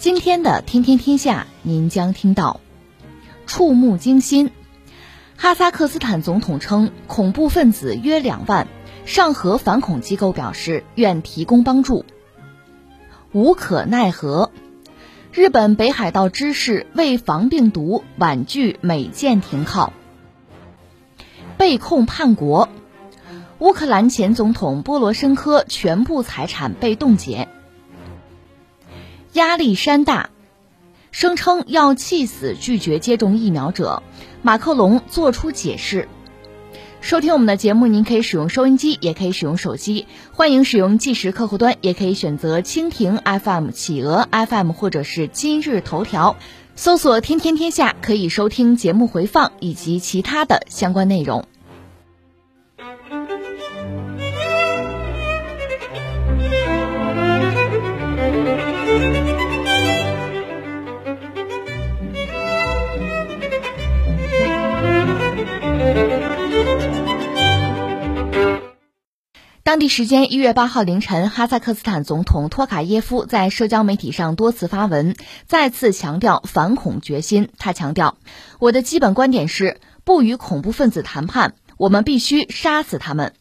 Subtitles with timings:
[0.00, 2.62] 今天的《天天天下》，您将听到
[3.44, 4.50] 触目惊心：
[5.36, 8.66] 哈萨克斯坦总统称恐怖分子约两万，
[9.04, 12.06] 上合反恐机构表示愿提供帮助。
[13.32, 14.52] 无可奈何，
[15.32, 19.92] 日本北海道知事为防病毒婉拒美舰停靠。
[21.58, 22.70] 被控叛国，
[23.58, 27.48] 乌克兰前总统波罗申科全部财产被冻结。
[29.34, 30.30] 压力山大，
[31.12, 34.02] 声称要气死拒绝接种疫苗者，
[34.42, 36.08] 马克龙作出解释。
[37.00, 40.06] 收听我们的节目，您可以使用收音机，也可以使用手机。
[40.32, 46.36] 欢迎使用即时客户端，也可以选择蜻蜓 FM、企鹅 FM 或者是今日头条，
[46.74, 51.44] 搜索“天天天下”，可以收听节目回放以及其他的相关内容。
[69.70, 75.14] 当地时间一月八号凌晨，哈萨克斯坦总统托卡耶夫在社交媒体上多次发文，
[75.46, 77.50] 再次强调反恐决心。
[77.56, 78.18] 他强调
[78.58, 83.32] ：“我的基本观点是不与恐怖分子谈判，我们必须杀死他们。”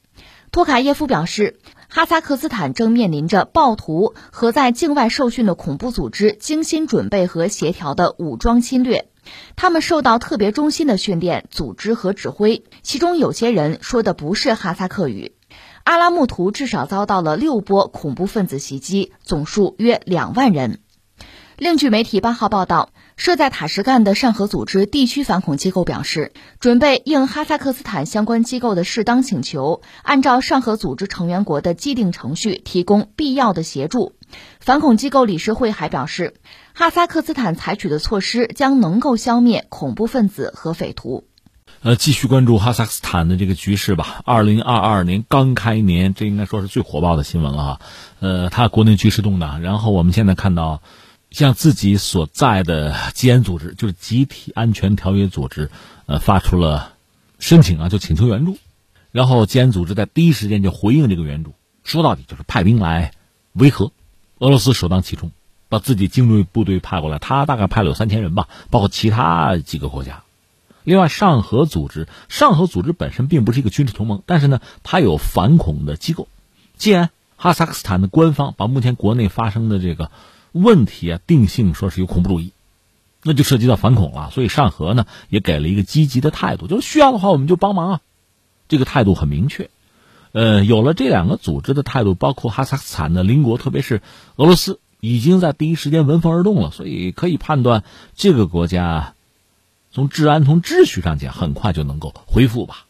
[0.53, 1.57] 托卡耶夫表示，
[1.87, 9.09] 哈萨克斯坦正面临着暴徒和在境外受训的恐怖组织精心准备和协调的武装侵略，
[9.55, 15.33] 他们受到特别中心的训练、组织和指挥，其中有些人说的不是哈萨克语。
[15.89, 20.81] 阿拉木图至少遭到了六波恐怖分子袭击，总数约两万人。
[21.57, 34.13] 另据媒体八号报道，设在塔什干的上合组织地区反恐机构表示，准备应哈萨克斯坦相关机构的适当请求，按照上合组织成员国的既定程序提供必要的协助。
[34.59, 36.35] 反恐机构理事会还表示，
[36.75, 41.28] 哈萨克斯坦采取的措施将能够消灭恐怖分子和匪徒。
[41.81, 44.21] 呃，继续关注哈萨克斯坦的这个局势吧。
[44.25, 47.81] 二零二二年刚开年，这应该说是最火爆的新闻了哈。
[48.19, 50.81] 呃，它国内局势动荡，然后我们现在看到，
[51.31, 55.71] 向自己所在的吉安组织，就是集体安全条约组织，
[56.05, 56.91] 呃，发出了
[57.39, 58.57] 申请啊，就请求援助。
[59.11, 61.53] 然后吉安组织在第一时间就回应这个援助，
[61.85, 63.11] 说到底就是派兵来
[63.53, 63.93] 维和。
[64.39, 65.31] 俄罗斯首当其冲，
[65.69, 70.23] 把自己精锐部队派过来，他大概派了有三千人吧，包括其他几个国家。
[70.83, 76.27] 另外，上合组织，上合组织本身并不是一个军事同盟，但是呢，它有反恐的机构。
[76.77, 80.09] 既然哈萨克斯坦的官方把目前国内发生的这个
[80.51, 82.53] 问题啊定性说是有恐怖主义，
[83.23, 84.31] 那就涉及到反恐了。
[84.31, 88.01] 所以上合呢也给了一个积极的态度，就是需要的话我们就帮忙啊。
[88.67, 89.69] 这个态度很明确。
[90.31, 94.01] 呃，有了这两个组织的态度，包括哈萨克斯坦的邻国，特别是
[94.37, 96.71] 俄罗斯，已经在第一时间闻风而动了。
[96.71, 97.83] 所以可以判断
[98.15, 99.13] 这个国家。
[99.91, 102.85] 从治安、从秩序上讲，很快就能够恢复吧。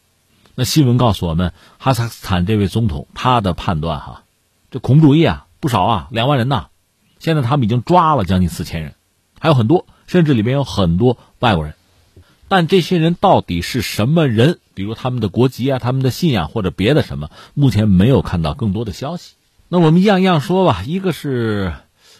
[0.54, 4.24] 那新闻告诉我们，哈萨克斯坦这位总统他的判断哈，
[4.70, 6.66] 这恐怖主义啊不少啊，两万人呐，
[7.18, 8.94] 现在他们已经抓了将近四千人，
[9.38, 11.74] 还有很多，甚至里面有很多外国人。
[12.48, 14.58] 但这些人到底是什么人？
[14.74, 19.34] 比如他们的国籍啊、他们的信仰或者别的什么，目前没有看到更多的消息。
[19.68, 21.72] 那我们一样一样说吧，一个是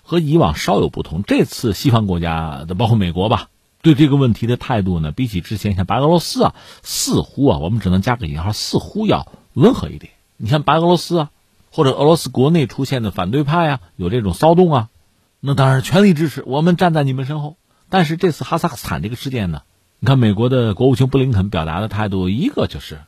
[0.02, 3.48] 和以往稍有不同，这次西方国家的包括美国吧。
[3.82, 10.12] 对这个问题的态度呢，比起之前像白俄罗斯啊，似乎啊，我们只能加个引号，似乎要温和一点。
[10.36, 11.30] 你像白俄罗斯啊，
[11.72, 14.88] 或者俄罗斯国内出现的反对派啊，有这种骚动啊，
[15.40, 17.56] 那当然全力支持，我们站在你们身后。
[17.88, 19.62] 但是这次哈萨克斯坦这个事件呢，
[19.98, 23.00] 你看美国的国务卿布林肯表达的态度，一个就是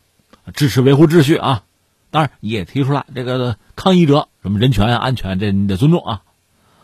[0.54, 1.64] 支持维护秩序啊，
[2.10, 6.22] 当然也提出来这个抗议者什么人权啊、安全这你得尊重啊。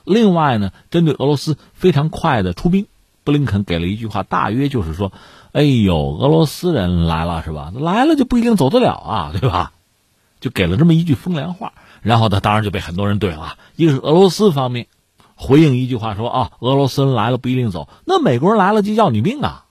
[0.04, 2.86] 另外呢，针对俄罗斯非常快的出兵。
[3.28, 5.12] 布林肯给了一句话，大约就是说
[5.52, 7.70] ：“哎呦，俄罗斯人来了是吧？
[7.78, 9.72] 来了就不一定走得了啊，对吧？”
[10.40, 11.74] 就给了这么一句风凉话。
[12.00, 13.58] 然后他当然就被很多人怼了。
[13.76, 14.86] 一个是俄罗斯方面
[15.34, 19.66] 回应一句话说：“啊，俄罗斯人来了不一定走，那美国人来了就要你命啊。”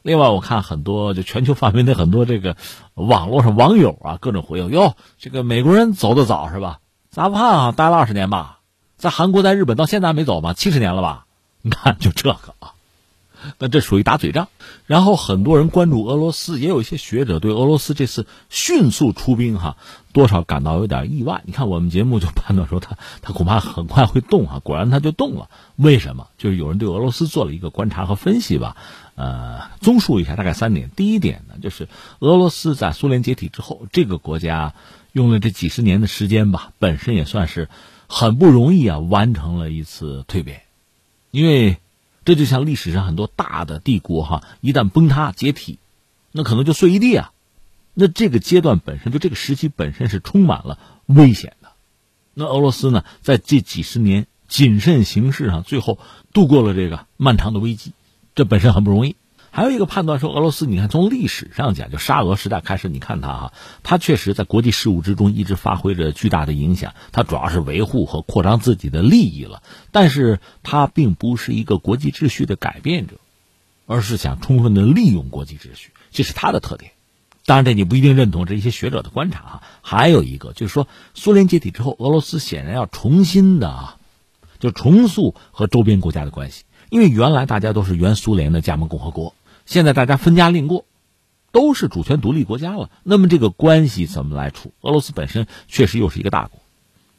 [0.00, 2.56] 另外，我看很多就全球范围内很多这个
[2.94, 6.78] 网络上网友啊，各种回应：“哟，这个美国人走得早是吧？
[7.10, 8.60] 在阿富汗啊待了二十年吧，
[8.96, 10.54] 在韩国、在日本到现在还没走吗？
[10.54, 11.26] 七十年了吧？
[11.60, 12.72] 你看就这个啊。”
[13.58, 14.48] 那这属于打嘴仗。
[14.86, 19.76] 然后很多人关注俄罗斯，也有一些学者对俄罗斯这次迅速出兵哈，
[20.12, 21.42] 多少感到有点意外。
[21.44, 25.48] 你看我们节目就判断说他他恐怕很快会动啊，果然他就动了。
[25.76, 26.28] 为什么？
[26.38, 28.76] 就是有人对俄罗斯做了一个观察和分析吧。
[29.16, 30.90] 呃，综述一下，大概三点。
[30.96, 31.88] 第一点呢，就是
[32.18, 34.74] 俄罗斯在苏联解体之后，这个国家
[35.12, 37.68] 用了这几十年的时间吧，本身也算是
[38.08, 40.62] 很不容易啊，完成了一次蜕变。
[41.30, 41.78] 因为
[42.24, 45.78] 这就像历史上很多大的帝国哈，一旦崩塌解体，
[46.32, 47.32] 那可能就碎一地啊。
[47.92, 51.68] 那这个阶段本身就这个时期本身是充满了危险的。
[52.34, 55.98] 那俄罗斯呢，在这几十年谨慎行事上，最后
[56.32, 57.92] 度过了这个漫长的危机。
[58.34, 59.14] 这本身很不容易。
[59.54, 63.52] 还有一个判断说，俄罗斯，你看从历史上讲，就沙俄时代开始，你看他哈，
[63.84, 66.92] 他确实在国际事务之中一直发挥着巨大的影响。
[67.12, 69.62] 他主要是维护和扩张自己的利益了，
[69.92, 73.14] 但是他并不是一个国际秩序的改变者，
[73.86, 76.90] 而是想充分的利用国际秩序，这是他的特点。
[77.46, 79.62] 当然，这你不一定认同这一些学者的观察哈。
[79.82, 83.98] 还有一个就是说，苏联解体之后，俄罗斯显然要重新的啊，
[84.58, 86.64] 就重塑和周边国家的关系。
[86.90, 89.34] 因为原来大家都是原苏联的加盟共和国，
[89.66, 90.84] 现在大家分家另过，
[91.52, 92.90] 都是主权独立国家了。
[93.02, 94.72] 那么这个关系怎么来处？
[94.80, 96.60] 俄罗斯本身确实又是一个大国，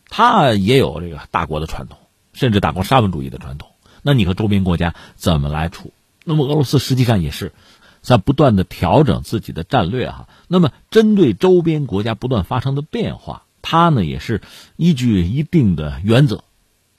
[0.09, 1.97] 它也有这个大国的传统，
[2.33, 3.69] 甚至大国沙文主义的传统。
[4.01, 5.93] 那你和周边国家怎么来处？
[6.23, 7.53] 那么俄罗斯实际上也是
[8.01, 10.27] 在不断的调整自己的战略哈。
[10.47, 14.41] 那么针对周边国家不断发生的变化，它呢也是
[14.75, 16.43] 依据一定的原则。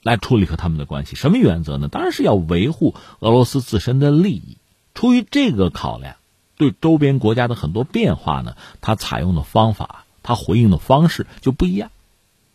[0.03, 1.89] 来处理和他们的关系，什么原则呢？
[1.89, 4.57] 当然是要维护俄罗斯自身的利益。
[4.97, 6.17] 出于这个考量，
[6.57, 11.91] 对周边国家的很多变化呢，他采用的方法，他回应的方式就不一样。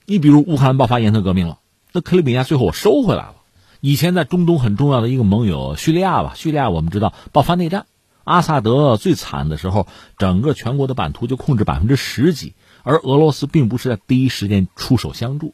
[0.06, 1.60] 你比如乌克兰爆发颜色革命了，
[1.94, 3.36] 那克里米亚最后我收回来了。
[3.80, 7.86] 以前在中东很重要的一个盟友叙利亚吧，叙利亚我们知道爆发内战，
[8.24, 9.88] 阿萨德最惨的时候，
[10.18, 15.54] 整个全国的版图就控制百分之十几，而俄罗斯并不是在第一时间出手相助。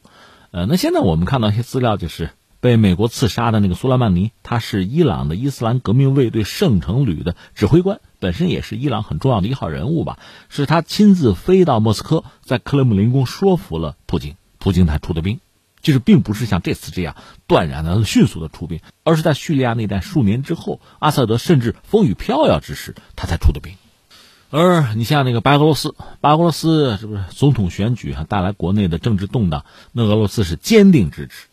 [0.52, 2.32] 呃，那现在我们看到一些资料，就是
[2.68, 10.20] 被美国刺杀的那个苏莱曼尼，他是伊朗的伊斯兰革命卫队圣城旅的指挥官，本身也是伊朗很重要的一号人物吧。
[10.50, 15.40] 是他亲自飞到莫斯科，在克里姆林宫说服了普京，普京才出的兵，
[15.82, 17.16] 就是并不是像这次这样
[17.48, 23.76] 断然的、迅速的出兵，而是在叙利亚内战数年之后，阿萨德甚至风雨飘摇之时，他才出的兵。
[24.50, 29.64] 而你像那个白俄罗斯，白俄罗斯是不是总统选举啊带来国内的政治动荡？
[29.94, 31.48] 那俄罗斯是坚定支持，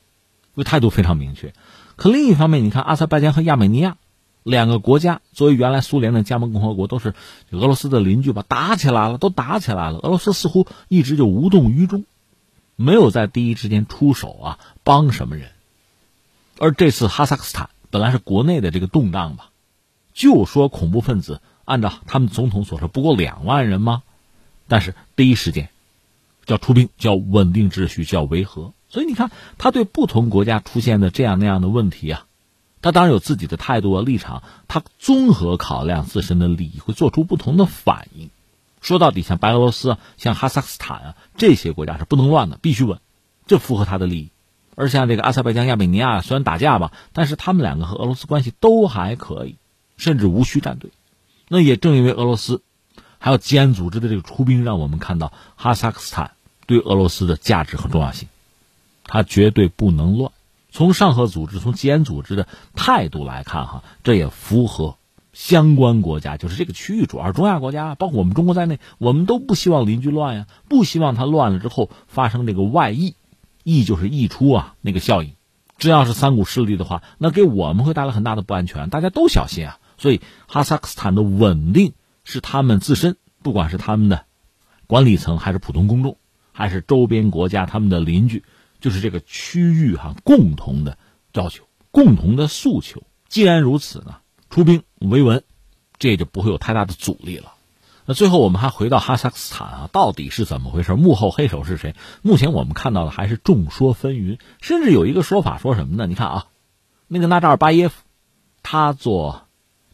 [0.54, 1.52] 因为态度非常明确。
[1.96, 3.96] 可另一方面，你看阿塞拜疆和亚美尼亚
[4.42, 7.14] 两个国家，作为原来苏联的加盟共和国，都是
[7.50, 8.44] 俄罗斯的邻居吧？
[8.46, 9.98] 打起来了，都打起来了。
[9.98, 12.04] 俄罗斯似乎一直就无动于衷，
[12.76, 15.50] 没有在第一时间出手啊，帮什么人。
[16.58, 19.50] 而这次哈萨克斯坦本来是国内的这个动荡吧，
[20.12, 21.40] 就说恐怖分子。
[21.64, 24.02] 按照他们总统所说，不过两万人吗？
[24.68, 25.70] 但是第一时间
[26.46, 28.73] 叫出兵，叫稳定秩序，叫维和。
[28.88, 32.26] 所以你看，他对不同国家出现的这样那样的问题啊，
[32.81, 38.31] 他当然有自己的态度和立场，他综合考量自身的利益，会做出不同的反应。
[38.81, 43.00] 说到底，像白俄罗斯啊、像哈萨克斯坦啊这些国家是不能乱的，必须稳，
[43.47, 44.30] 这符合他的利益。
[44.76, 49.57] 而像这个阿塞拜疆、亚美尼亚虽然打架吧，但是他们两个和俄罗斯关系都还可以，
[49.97, 50.90] 甚至无需站队。
[51.49, 52.62] 那也正因为俄罗斯，
[53.18, 56.33] 还有吉安组织的这个出兵，让我们看到哈萨克斯坦
[56.66, 58.28] 对俄罗斯的价值和重要性，
[59.04, 60.33] 它绝对不能乱。
[60.71, 64.97] 从上合组织、从吉安组织的态度来看，哈，这也符合
[65.33, 73.14] 相关国家，就是这个区域主要是中亚国家，包括我们中国在内，我们都不希望邻居乱呀，不希望它乱了之后发生这个外溢，
[73.62, 75.35] 溢就是溢出啊那个效应。
[75.76, 79.78] 这要是三股势力的话，那给我们会带来很大的不安全，大家都小心啊。
[79.97, 81.92] 所以，哈萨克斯坦的稳定
[82.25, 84.25] 是他们自身，不管是他们的
[84.87, 86.16] 管理层，还是普通公众，
[86.54, 88.42] 还是周边国家他们的邻居，
[88.80, 90.96] 就是这个区域哈共同的
[91.34, 93.02] 要求、共同的诉求。
[93.28, 94.16] 既然如此呢，
[94.49, 95.44] 出兵维稳，
[95.99, 97.52] 这就不会有太大的阻力了。
[98.06, 100.94] 那最后，我们还回到哈萨克斯坦啊，到底是怎么回事？
[100.94, 101.94] 幕后黑手是谁？
[102.23, 106.06] 目前我们看到的还是众说纷纭，甚至有一个说法说什么呢？
[106.06, 106.46] 你看啊，
[107.08, 108.02] 那个纳扎尔巴耶夫，
[108.62, 109.42] 他做。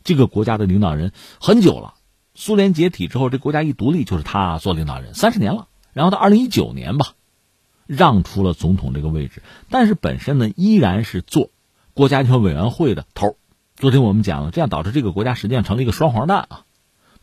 [0.02, 1.12] 这个国家的领导人
[1.42, 1.92] 很久了，
[2.34, 5.68] 苏联解体之后，这国家一独立就是他做领导人三十年了。
[5.92, 7.14] 然后到二零一九年吧，
[7.86, 11.50] 让出了总统这个位置，但是本身呢依然是做
[11.94, 13.36] 国家安全委员会的头。
[13.76, 16.64] 昨天我们讲了，这样导致这个国家实际上成了一个双黄蛋啊。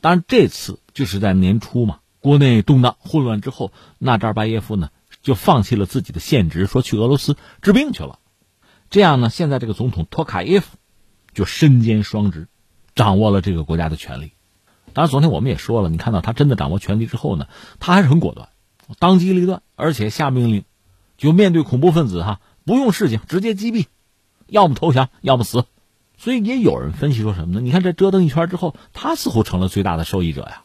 [0.01, 4.89] 当然这次就是在年初嘛，国内动荡混乱之后，纳扎尔巴耶夫呢
[5.21, 8.19] 就放弃了自己的现职，说去俄罗斯治病去了。
[8.89, 10.77] 这样呢，现在这个总统托卡耶夫。
[11.33, 12.47] 就身兼双职，
[12.95, 14.31] 掌握了这个国家的权力。
[14.93, 17.47] 当然，昨天我们也说了，你看到他真的掌握权力之后呢，
[17.79, 18.49] 他还是很果断，
[18.99, 20.63] 当机立断，而且下命令，
[21.17, 23.85] 就面对恐怖分子哈，不用示警，直接击毙，
[24.47, 25.65] 要么投降，要么死。
[26.17, 27.61] 所以也有人分析说什么呢？
[27.61, 30.63] 你看这折腾一圈之后，他似乎成了最大的受益者呀。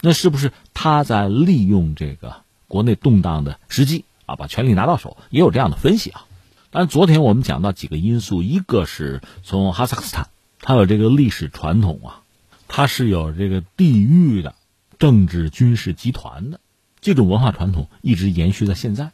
[0.00, 5.16] 那是不是他在利用这个国内动荡的时机啊，把权力拿到手？
[5.30, 6.24] 也有这样的分析啊。
[6.70, 10.28] 但昨天我们讲到几个因素，一个是从哈萨克斯坦，
[10.60, 12.22] 它有这个历史传统啊，
[12.66, 14.54] 它是有这个地域的
[14.98, 16.60] 政治军事集团的
[17.00, 19.12] 这种文化传统，一直延续到现在。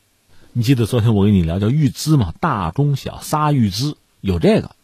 [0.53, 4.77] 你记得昨天我跟你聊叫预资嘛，大中小仨预资有这个。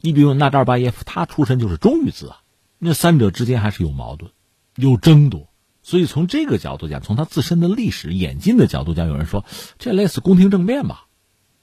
[0.00, 2.40] 你比如纳扎尔巴耶夫，他出身就是中预资啊，
[2.78, 4.30] 那三者之间还是有矛盾。
[4.76, 5.48] 有争夺，
[5.82, 9.44] 所以从这个角度讲，从他自身的历史演进的角度讲，有人说
[9.78, 11.06] 这类似宫廷政变吧，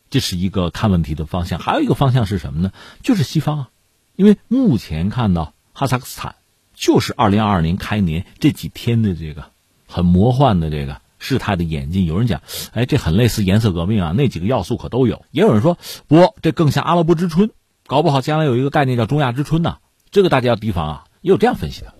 [0.10, 1.60] 这是一个看问题的方向。
[1.60, 2.72] 还有一个方向是什么呢？
[3.03, 3.70] 就是西方啊，
[4.15, 6.36] 因为目前看到哈萨克斯坦
[6.74, 9.50] 就是二零二二年开年这几天的这个
[9.91, 12.05] 很魔幻的这个事态的演进。
[12.05, 15.24] 有人讲，哎，这很类似颜色革命啊，那几个要素可都有。
[15.31, 17.51] 也有人说，不，这更像阿拉伯之春，
[17.86, 19.77] 搞不好将来有一个概念叫中亚之春呢。
[20.10, 21.03] 这个大家要提防啊。
[21.21, 21.93] 也有这样分析的。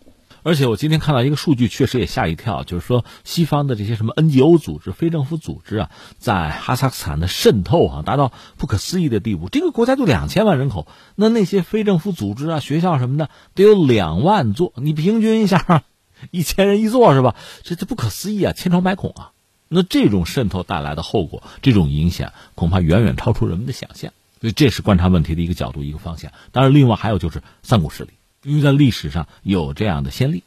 [0.44, 9.50] 而且我今天看到一个数据，确实也吓一跳，就是说西方的这些什么 NGO 组织、非政府组织啊，在哈萨克斯坦的渗透啊，达到不可思议的地步。
[9.50, 15.84] 这个国家就两千万人口，那那些非政府组织啊、学校什么的得有两万座，你平均一下，
[16.30, 17.36] 一千人一座是吧？
[17.64, 19.32] 这这不可思议啊，千疮百孔啊！
[19.68, 24.14] 那这种渗透带来的后果，这种影响恐怕远远超出人们的想象。
[24.40, 26.32] 所以这是观察问题的一个角度、一个方向。
[26.52, 28.10] 当然，另外还有就是三股势力。
[28.44, 30.42] 因为在历史上有这样的先例，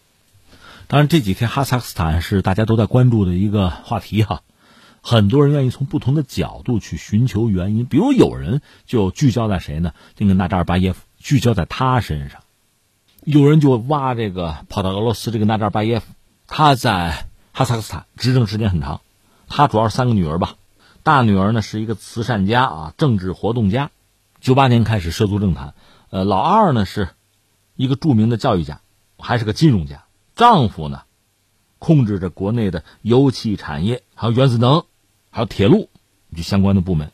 [0.89, 4.43] 当然这几天哈萨克斯坦是大家都在关注的一个话题哈，
[5.01, 9.93] 很多人愿意从不同的角度去寻求原因，比如有人就聚焦在谁呢？
[10.17, 12.41] 这个纳扎尔巴耶夫聚焦在他身上，
[13.25, 16.07] 有人就挖这个跑到俄罗斯这个纳扎尔巴耶夫，
[16.47, 19.01] 他在哈萨克斯坦执政时间很长，
[19.49, 20.57] 他主要是三个女儿吧，
[21.03, 23.91] 大女儿呢是一个慈善家啊，政治活动家，
[24.41, 25.75] 九八年开始涉足政坛，
[26.11, 27.09] 呃，老二呢是。
[27.77, 28.83] 一个著名的教育家，
[29.19, 30.05] 还是个金融家。
[30.37, 31.03] 丈夫呢，
[31.81, 34.85] 控制着国内的油气产业，还有原子能，
[35.31, 35.91] 还有铁路，
[36.37, 37.11] 就相关的部门。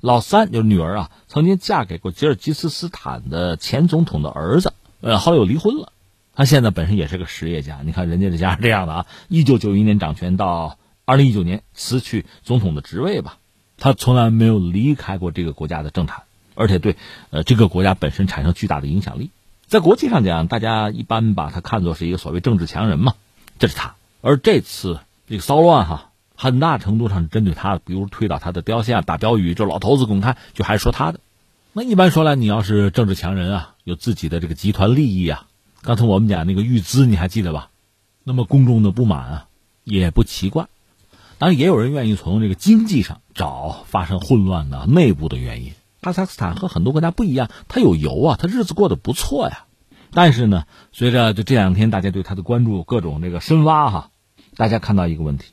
[0.00, 5.92] 老三就是女儿啊，曾经嫁给过吉尔吉斯斯坦的前总统的儿子，呃，后来又离婚了。
[6.34, 7.80] 他现在本身也是个实业家。
[7.84, 13.38] 你看人家这家是这样的啊，一九九一年掌权到二零一九年辞去总统的职位吧，
[13.76, 16.22] 他从来没有离开过这个国家的政坛，
[16.54, 16.96] 而且对
[17.30, 19.30] 呃这个国家本身产生巨大的影响力。
[19.66, 23.14] 在国际上讲，大家一般把他看作是一个所谓政治强人嘛，
[23.58, 23.94] 这是他。
[24.22, 31.20] 而这次这个骚乱哈，很大程度上针对他，比如推倒他的雕像、打标语，这老头子滚开，就还是说他的。
[31.72, 35.46] 那一般说来，你要是政治强人啊，有自己的这个集团利益啊，
[35.82, 37.70] 刚才我们讲那个预资，你还记得吧？
[38.24, 39.48] 那么公众的不满啊，
[39.84, 40.66] 也不奇怪。
[41.38, 45.72] 当然，也有人愿意从这个经济上找发生混乱的内部的原因。
[46.02, 49.66] 哈萨克斯坦和很多国家不一样，它有油啊，它日子过得不错呀。
[50.10, 54.10] 但是呢，随着就这两天大家对它的关注各种这个深挖哈，
[54.56, 55.52] 大家看到一个问题，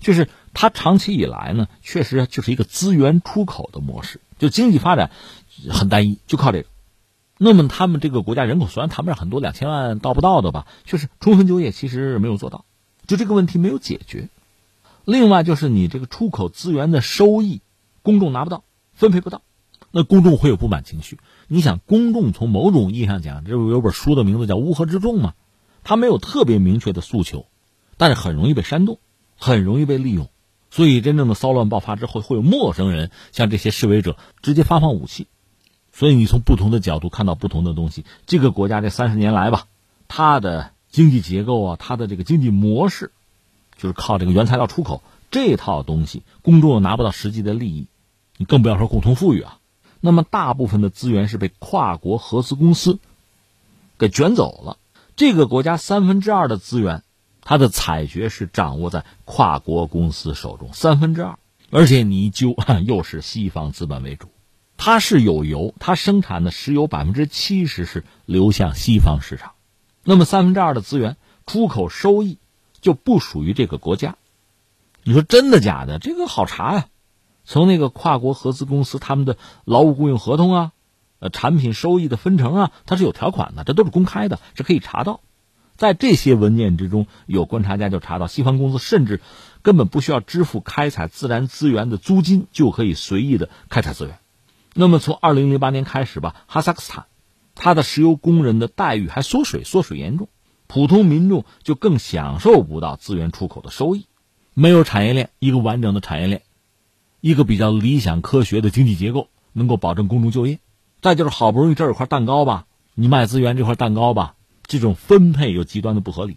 [0.00, 5.10] 就是它长期以来呢，确实就是一个资源出口的模式，就经济发展
[5.70, 6.68] 很单一，就靠这个。
[7.38, 12.64] 那么他们这个国家人口虽然谈不上很多，两千万到不到的吧，就是充分就业其实没有做到，
[13.06, 14.28] 就这个问题没有解决。
[15.04, 17.62] 另外就是你这个出口资源的收益，
[18.02, 19.42] 公众拿不到，分配不到。
[19.90, 21.18] 那公众会有不满情绪。
[21.46, 25.34] 你想，公众从某种意义上讲，这不有本书的名字叫《乌合之众》吗？
[25.82, 27.46] 他没有特别明确的诉求，
[27.96, 28.98] 但是很容易被煽动，
[29.38, 30.28] 很容易被利用。
[30.70, 35.28] 所以，真正的骚乱爆发之后，会有陌生人向这些示威者直接发放武器。
[35.98, 38.04] 所以，你从不同的角度看到不同的东西。
[38.24, 39.64] 这个国家这三十年来吧，
[40.06, 43.10] 它的经济结构啊，它的这个经济模式，
[43.76, 45.02] 就是靠这个原材料出口
[45.32, 47.88] 这套东西，公众又拿不到实际的利益，
[48.36, 49.58] 你更不要说共同富裕啊。
[50.00, 53.00] 那么大部分的资源是被跨国合资公司
[53.98, 54.78] 给卷走了。
[55.16, 57.02] 这个国家三分之二的资源，
[57.40, 61.40] 它的采掘是掌握在跨国公司手中，三分之二。
[61.70, 62.54] 而且你就
[62.86, 64.28] 又是西方资本为主，
[64.78, 69.52] 它是有油，它生产的石油百分之七十是流向西方市场。
[70.04, 72.38] 那么三分之二的资源出口收益
[72.80, 74.16] 就不属于这个国家。
[75.02, 75.98] 你说真的假的？
[75.98, 76.86] 这个好查呀。
[77.44, 80.72] 从那个跨国合资公司他们的劳务雇佣合同啊，
[81.18, 85.20] 呃，产品收益的分成啊，它是有条款的，这都是公开的，是可以查到。
[85.76, 89.20] 在这些文件之中，有观察家就查到，西方公司甚至
[89.62, 94.18] 根本不需要支付开采自然资源的租金，就可以随意的开采资源。
[94.80, 97.06] 那么从二零零八年开始吧，哈萨克斯坦
[97.56, 100.28] 他的石油工人的待遇还缩水，缩水严重，
[100.68, 104.06] 普通民众就更享受不到资源出口的收益。
[104.54, 106.42] 没有产业链，一个完整的产业链，
[107.20, 110.60] 一个比较理想科学的经济结构，能够保证公众就业。
[111.02, 114.36] 再就是好不容易这有块蛋糕吧，你卖资源这块蛋糕吧，
[114.68, 116.36] 这种分配又极端的不合理。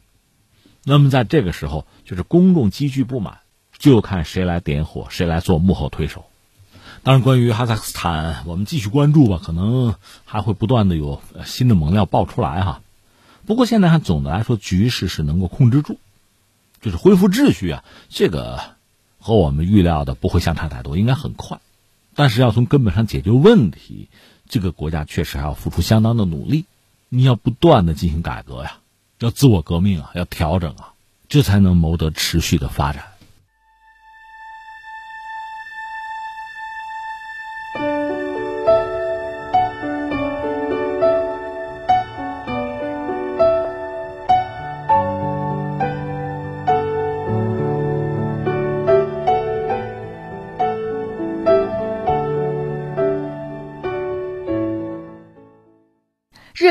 [0.83, 3.41] 那么在这个时候，就是公众积聚不满，
[3.77, 6.25] 就看谁来点火，谁来做幕后推手。
[7.03, 12.81] 当然，关于哈萨克斯坦，我们继续关注吧，可能还会不断的有新的猛料爆出来哈。
[13.47, 15.97] 不过现在看，总的来说，局势是能够控制住，
[16.79, 18.59] 就是恢复秩序啊，这个
[19.19, 21.59] 和我们预料的不会相差太多，应该很快。
[22.13, 24.07] 但是要从根本上解决问题，
[24.47, 26.65] 这个国家确实还要付出相当的努力，
[27.09, 28.77] 你要不断的进行改革呀，
[29.17, 30.93] 要自我革命啊，要调整啊，
[31.27, 33.05] 这才能谋得持续的发展。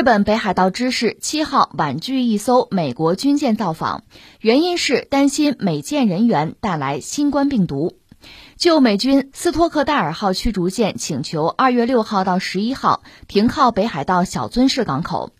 [0.01, 4.01] 日本北海道知事七号婉拒一艘美国军舰造访，
[4.39, 7.93] 原因是担心美舰人员带来新冠病毒。
[8.57, 15.33] 就美军斯托克戴尔号驱逐舰请求二月六号到十一号停靠北海道小樽市港口，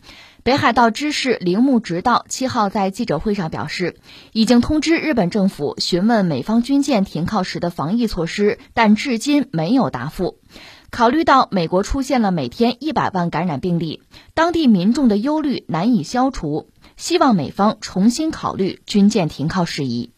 [0.44, 3.98] 北海道知事铃木直道七号在记者会上表示，
[4.32, 10.38] 已经通知日本政府询问美方军舰停靠时的防疫措施，但至今没有答复。
[10.92, 16.68] 考虑到美国出现了每天一百万感染病例，当地民众的忧虑难以消除，
[16.98, 20.12] 希望美方重新考虑军舰停靠事宜。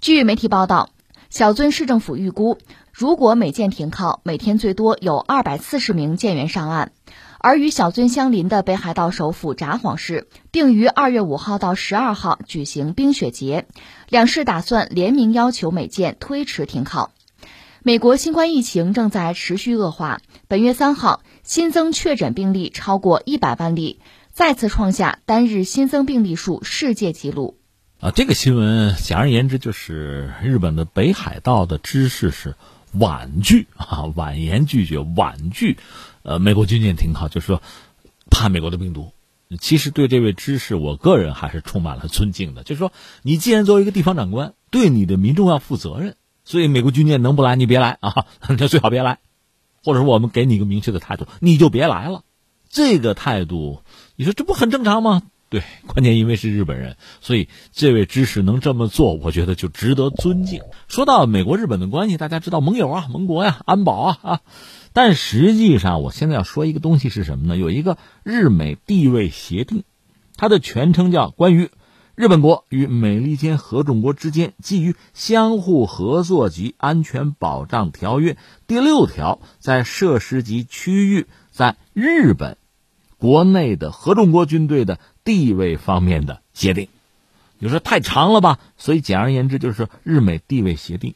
[0.00, 0.90] 据媒体报道，
[1.28, 2.56] 小樽市政府预估，
[2.92, 6.92] 如果美舰停靠，每天最多有二百四十名舰员上岸。
[7.38, 13.66] 而与小樽相邻的北海道首府札幌市定于二月五号到十二号举行冰雪节，
[14.08, 17.10] 两市打算联名要求美舰推迟停靠。
[17.86, 20.20] 美国新冠疫情正在持续恶化。
[20.48, 24.00] 本月三号，新增确诊病例超过一百万例，
[24.32, 27.60] 再次创下单日新增病例数世界纪录。
[28.00, 32.56] 啊，这个新闻简而言之就是日本的北海道的知事是
[32.92, 35.78] 婉拒啊，婉言拒绝，婉拒，
[36.24, 37.62] 呃，美国军舰停靠，就是说
[38.28, 39.12] 怕美国的病毒。
[39.60, 42.64] 其实对这位知事，我个人还是充满了尊敬的。
[42.64, 42.90] 就是说，
[43.22, 46.16] 你既然作为一个地方长官，对你的民众要负责任。
[46.46, 49.18] 所以美国军舰能不来你别来啊， 那最好别来，
[49.84, 52.22] 或者说我们给你一个明确的态度，你就别来了。
[52.70, 53.82] 这个态度，
[54.14, 55.22] 你说这不很正常吗？
[55.48, 60.62] 对，关键因为是日本人，所以这位知识能这么做，我觉得就值得尊敬。
[60.86, 64.40] 说到美国日本的关系，大家知道盟友啊、盟国呀、安保啊啊，
[64.92, 67.56] 但实际上我现在要说一个东西是什么呢？
[67.56, 69.82] 有一个日美地位协定，
[70.36, 71.70] 它的全称叫关于。
[72.16, 82.56] 日本国与美利坚合众国之间基于相互合作及安全保障条约第六条，在设施及区域在日本
[83.18, 86.88] 国内的合众国军队的地位方面的协定，
[87.58, 88.60] 你说太长了吧？
[88.78, 91.14] 所以简而言之就是日美地位协定。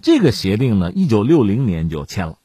[0.00, 2.38] 这个协定呢，一九六零年就签了，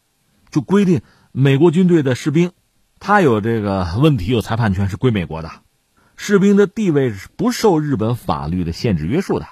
[0.52, 1.00] 就规定
[1.32, 2.52] 美国军队的士兵，
[3.00, 5.50] 他有这个问题有裁判权是归美国的。
[6.16, 9.48] 士兵的地位是不受日本法律的限制约束的，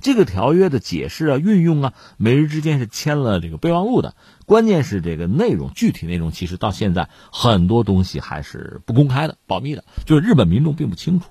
[0.00, 4.14] 这个条约的解释啊、运用啊，美日之间是签了这个备忘录的。
[4.44, 11.26] 关键是这个内容，具体内容其实到现在很多东西还是不公开的、保密的，就是日本民众并不清楚。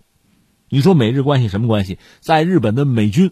[0.68, 2.00] 你说美日关系什么关系？
[2.20, 3.32] 在日本的美军，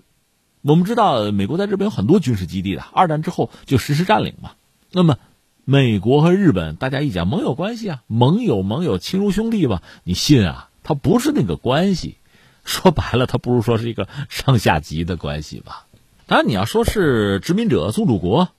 [0.61, 4.51] 我们知道美国在日本有很多军事基地的，二战之后就实施占领嘛。
[4.91, 5.17] 那么，
[5.65, 9.81] 美国和日本大家一讲盟友关系啊，盟友盟友亲如兄弟吧？
[10.03, 10.69] 你信啊？
[10.83, 12.17] 它不是那个关系，
[12.63, 15.85] 说白了，它不如说是一个上下级的关系吧。
[16.27, 18.49] 当然，你要说是殖民者宗主国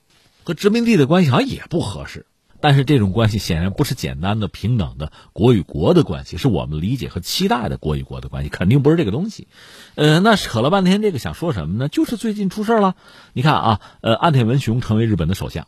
[0.42, 2.26] 和殖民地的关系，好像也不合适。
[2.60, 9.48] 但是这种关系显然不是简单的平等的国与国的关系，是我们理解和期待的国与国的关系，肯定不是这个东西。
[9.96, 11.88] 呃，那扯了半天，这个想说什么呢？
[11.88, 12.96] 就是最近出事了。
[13.34, 15.66] 你看啊，呃，岸田文雄成为日本的首相。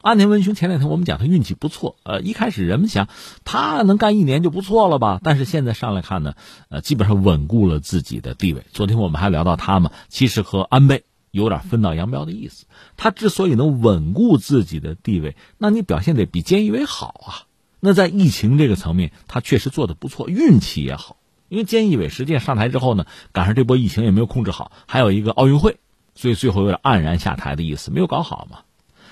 [0.00, 3.08] 岸田文雄前两天我们讲他运气不错，呃，一开始人们想
[3.44, 6.34] 他能干一年就不错了吧，但是现在上来看呢，
[6.68, 8.62] 呃，基本上稳固了自己的地位。
[8.72, 12.66] 昨天我们还聊到他嘛，其实和安倍有点分道扬镳的意思。
[12.96, 17.50] 他之所以能稳固自己的地位，那你表现得比菅义伟好啊。
[17.80, 21.16] 那在疫情这个层面，他确实做的不错，运气也好。
[21.48, 25.80] 因为菅义伟实际上上台之后呢，赶上这波疫情也没有控制好，还有一个奥运会，
[26.14, 28.60] 所以最后有点黯然下台的意思，没有搞好嘛。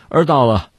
[0.09, 0.71] 而到了。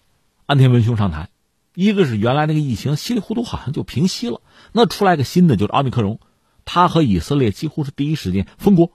[0.47, 1.27] 安田文雄上台，
[1.75, 4.39] 一个是原来那个疫情稀里糊涂好像就平息了，
[4.71, 6.19] 那出来个新的就是奥密克戎，
[6.63, 8.93] 他和以色列几乎是第一时间封国，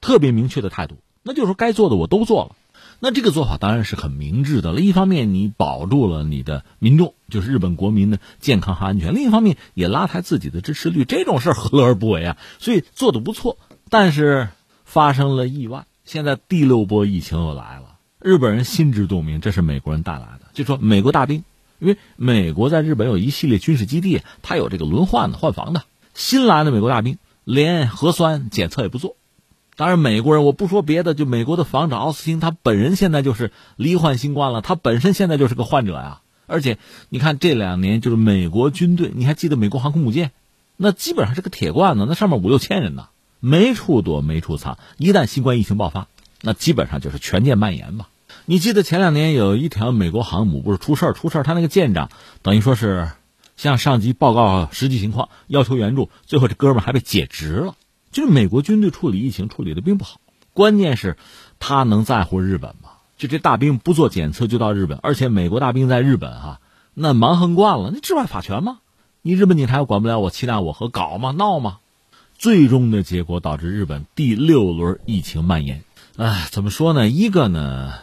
[0.00, 2.56] 特别明确的态度，那就是说该做的我都做了。
[3.00, 4.80] 那这个做法当然是很明智的了。
[4.80, 11.04] 一方面，你保住了你的民众，就是日本国民的健康和安全；另一方面，也拉抬自己的支持率。
[11.04, 12.38] 这种事儿何乐而不为啊？
[12.58, 13.58] 所以做的不错。
[13.90, 14.48] 但是
[14.86, 17.91] 发生了意外，现在第六波疫情又来了。
[18.24, 20.46] 日本人心知肚明，这是美国人带来的。
[20.54, 21.44] 就说美国大兵，
[21.78, 25.82] 因为美国在日本有一系列军事基地，他有这个轮换的、换防的。
[26.14, 29.16] 新来的美国大兵连核酸检测也不做。
[29.74, 36.20] 当然，美国人我不说别的，就美国的防长奥斯汀，他本人现在就是罹患新冠了，他本身现在就是个患者呀。
[36.46, 36.76] 而且
[37.08, 40.30] 你看这两年，就是美国军队，你还记得美国航空母舰，
[40.76, 43.08] 那基本上是个铁罐子，那上面五六千人呢，
[43.40, 44.78] 没处躲没处藏。
[44.98, 46.06] 一旦新冠疫情爆发，
[46.42, 48.08] 那基本上就是全舰蔓延吧。
[48.52, 52.10] 你记得前两年有一条美国航母不是出事儿，出事儿，他那个舰长
[52.42, 53.10] 等于说是
[53.56, 57.74] 向上级报告实际情况，要求援助，最后这哥们儿还被解职了。
[58.10, 60.20] 就是美国军队处理疫情处理的并不好，
[60.52, 61.16] 关键是，
[61.60, 62.90] 他能在乎日本吗？
[63.16, 66.60] 就这大兵不做检测就到日本，而且美国大兵在日本哈，
[66.92, 68.80] 那蛮横惯了，那治外法权吗？
[69.22, 71.30] 你日本警察又管不了我，欺难我和搞吗？
[71.30, 71.78] 闹吗？
[72.36, 75.82] 最终的结果导致日本第六轮疫情蔓延。
[76.18, 77.08] 哎，怎么说呢？
[77.08, 77.94] 一个呢？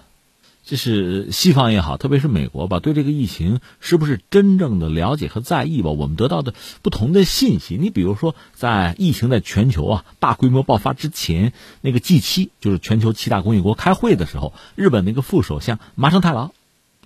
[0.70, 5.90] 就是西方也好，特别是美国吧，对这个疫情是不是真正的了解和在意吧？
[5.90, 6.54] 我们得到的
[6.84, 16.54] 不同的信息，你比如说，在疫情在全球啊大规模爆发之前，那个 G 七就是全球七大工业国开会的时候，日本那个副首相麻生太郎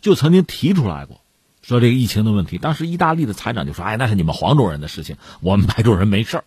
[0.02, 1.22] 就曾经提出来过，
[1.62, 2.58] 说这个疫情的问题。
[2.58, 6.44] 当时意大利的财长就说：“哎，那是你们黄种人的事情，我们白种人没事儿。”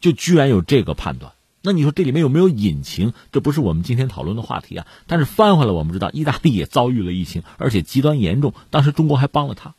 [0.00, 1.30] 就居然有这个判断。
[1.62, 3.12] 那你说这里面有没有隐情？
[3.32, 4.86] 这不是我们今天讨论的话题啊。
[5.06, 8.54] 但是翻回来，我们知道意大利也遭遇了疫情，而且极端严重。
[8.70, 9.74] 当时中国还帮了他，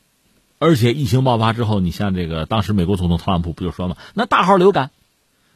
[0.58, 4.90] 而且疫情爆发之后，你像这个当时美国总统特朗普不就说嘛，那大号流感。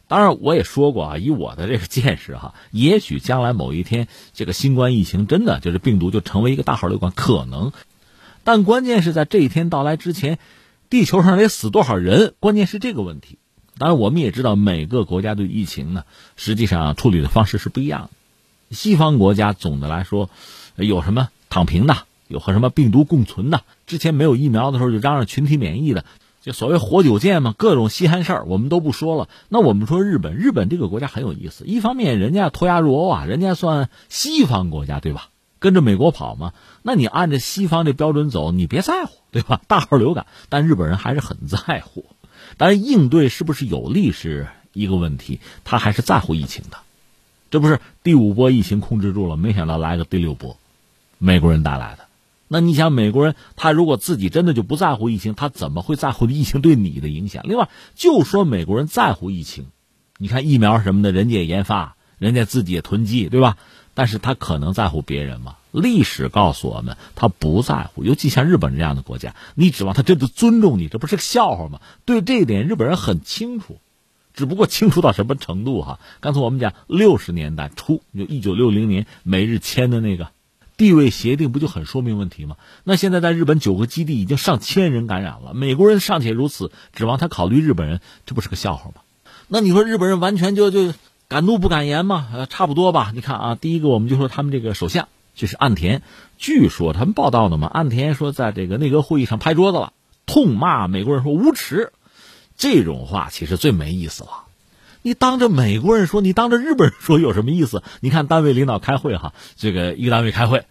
[0.08, 7.72] 当然我也说过啊，以我的这个见识哈，也许将来某一天这个新冠疫情真的就是病毒就成为一个大号流感，可能。
[8.44, 10.38] 但关键是在这一天到来之前，
[10.90, 12.34] 地球上得死多少人？
[12.38, 13.38] 关键是这个问题。
[13.78, 16.04] 当然，我们也知道每个国家对疫情呢，
[16.36, 18.10] 实际上处理的方式是不一样的。
[18.74, 20.30] 西方国家总的来说，
[20.76, 23.62] 有什么躺平的，有和什么病毒共存的。
[23.86, 26.04] 之前没有疫苗的时候，就嚷嚷群体免疫的，
[26.42, 29.28] 就所谓活久见嘛，各种稀罕事儿我们都不说了。
[29.48, 31.64] 那我们说日本，日本这个国家很有意思。
[31.64, 35.28] 一方面，人家脱亚入欧啊，人家算西方国家对吧？
[35.58, 36.52] 跟着美国跑嘛。
[36.82, 39.60] 那你按着西方这标准走，你别在乎对吧？
[39.68, 42.04] 大号流感，但日本人还是很在乎。
[42.56, 46.78] 当然，应对是不是有利是一个问题，他还是在乎疫情的。
[47.50, 50.56] 这不是第五波疫情控制住了，没想到来个第六波，
[51.18, 52.06] 美国人带来的。
[52.48, 57.42] 那你想，美国人他如果自己真的就不在乎疫情，他怎么会在乎疫情对你的影响？
[57.46, 59.66] 另外，就说美国人在乎疫情，
[60.18, 63.56] 你看疫苗什么的，人家也研发，人家自己也囤积，对吧？
[63.94, 65.56] 但是他可能在乎别人吗？
[65.76, 68.02] 历史告诉我们，他不在乎。
[68.02, 71.80] 尤其像日本这样的国家，你指望他真的尊重你，这不是个笑话吗？
[72.06, 73.78] 对这一点，日本人很清楚，
[74.32, 76.00] 只不过清楚到什么程度哈？
[76.20, 80.28] 刚才我们讲六十年代初，就一九六零年美日签的那个
[80.78, 82.56] 地位协定，不就很说明问题吗？
[82.82, 89.02] 那现在在日本九个基地已经上千人感染了，美国人尚且如此，指望他考虑日本人，这不是个笑话吗？
[89.48, 90.94] 那你说日本人完全就就？
[91.28, 92.28] 敢怒不敢言嘛？
[92.32, 93.10] 呃，差不多吧。
[93.12, 96.02] 你看啊，第一个我们就说他们这个首相就是岸田，
[96.36, 99.92] 据说他们报道的嘛，岸田说在这个内阁会议上拍桌子了，
[100.26, 101.92] 痛骂美国人说无耻，
[102.56, 104.30] 这种话其实最没意思了。
[105.02, 107.84] 你当着美国人说，你当着日本人说有什么意思？
[108.00, 110.64] 你看单位领导开会哈，这个一个单位开会，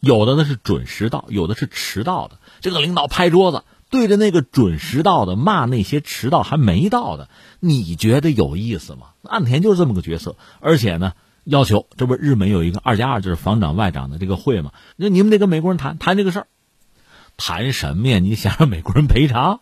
[0.00, 2.38] 有的呢是准时到，有的是迟到的。
[2.60, 3.64] 这个领导拍桌子。
[3.90, 9.08] 对着那个准时到的骂那些迟到还没到的，你觉得有意思吗？
[9.24, 11.14] 岸田就是这么个角色，而且呢，
[11.50, 14.70] 要求这不是日美有一个二加二就是防长外长的这个会嘛？
[14.94, 16.46] 那你们得跟美国人谈谈这个事儿，
[17.36, 18.20] 谈什么呀？
[18.20, 19.60] 你想让美国人赔偿？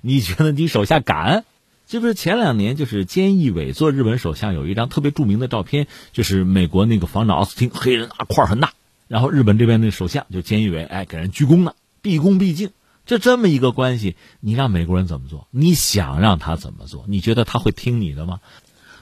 [0.00, 1.44] 你觉得你手下敢？
[1.86, 8.72] 这不是前两年就是菅义伟做日本首相有一张特别著名的照片，就是美国那个防长奥斯汀，黑人啊块很大，
[9.08, 12.70] 然后日本这边那首相就菅义伟，哎给人鞠躬呢，毕恭毕敬。
[13.06, 15.46] 就这么一个关系，你让美国人怎么做？
[15.50, 17.04] 你想让他怎么做？
[17.06, 18.40] 你觉得他会听你的吗？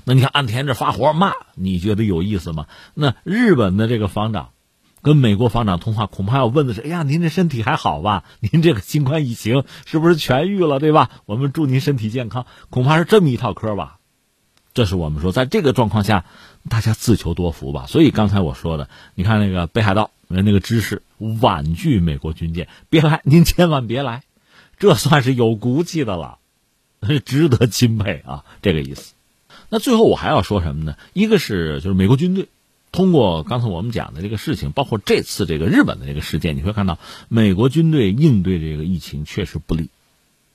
[0.05, 2.67] 那你看岸田这发火骂，你觉得有意思吗？
[2.95, 4.51] 那日本的这个防长
[5.01, 8.25] 跟美国防长通话，恐怕要问的是：哎呀，您这身体还好吧？
[8.41, 10.79] 您这个新冠疫情是不是痊愈了？
[10.79, 11.11] 对吧？
[11.27, 12.47] 我们祝您身体健康。
[12.71, 13.99] 恐怕是这么一套嗑吧。
[14.75, 16.25] 这是我们说，在这个状况下，
[16.69, 17.87] 大家自求多福吧。
[17.87, 21.03] 所以刚才我说的，你看那个北海道那个知识。
[21.41, 24.25] 婉拒美国军舰，别来，您千万别来，
[24.77, 26.39] 这算是有骨气的了，
[27.25, 29.15] 值得钦佩啊，这个意思。
[29.73, 30.97] 那最后我还要说什么呢？
[31.15, 32.49] 一个是就是美国军队
[32.91, 36.99] 通过刚才我们讲的这个事情，包括这次这个日本的这个事件，你会看到
[37.31, 39.89] 美国军队应对这个疫情确实不利。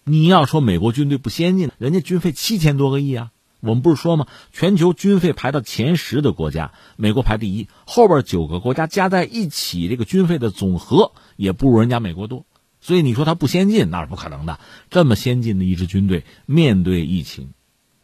[0.04, 3.32] 你要说美国军队不先进，人家军费七千多个亿啊！
[3.60, 4.28] 我们不是说吗？
[4.54, 12.46] 全球军费排到前十的国家，美国排第一，后边九个国家加在一起，这个军费的总和也不如人家美国多。
[12.82, 14.60] 所以你说它不先进，那是不可能的。
[14.92, 17.50] 这么先进的一支军队，面对疫情，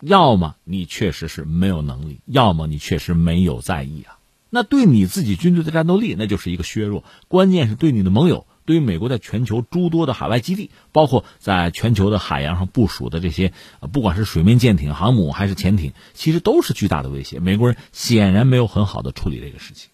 [0.05, 4.17] 要么你确实是没有能力，要么你确实没有在意啊。
[4.49, 7.03] 那对你自己军队的战斗力，那就是一个削弱。
[7.27, 8.45] 关键是对你的盟友。
[8.65, 13.51] 对于美国在全球诸多的海外基地，包括在全球的海洋上部署的这些，
[13.91, 17.41] 不管是水面舰艇、航母还是潜艇，其实都是巨大的威胁。
[17.41, 19.89] 美国人显然没有很好的处理这个事情。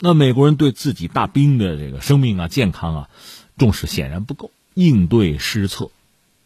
[0.00, 3.10] 那美国人对自己大兵的这个生命啊、健康啊
[3.58, 5.90] 重视显然不够，应对失策。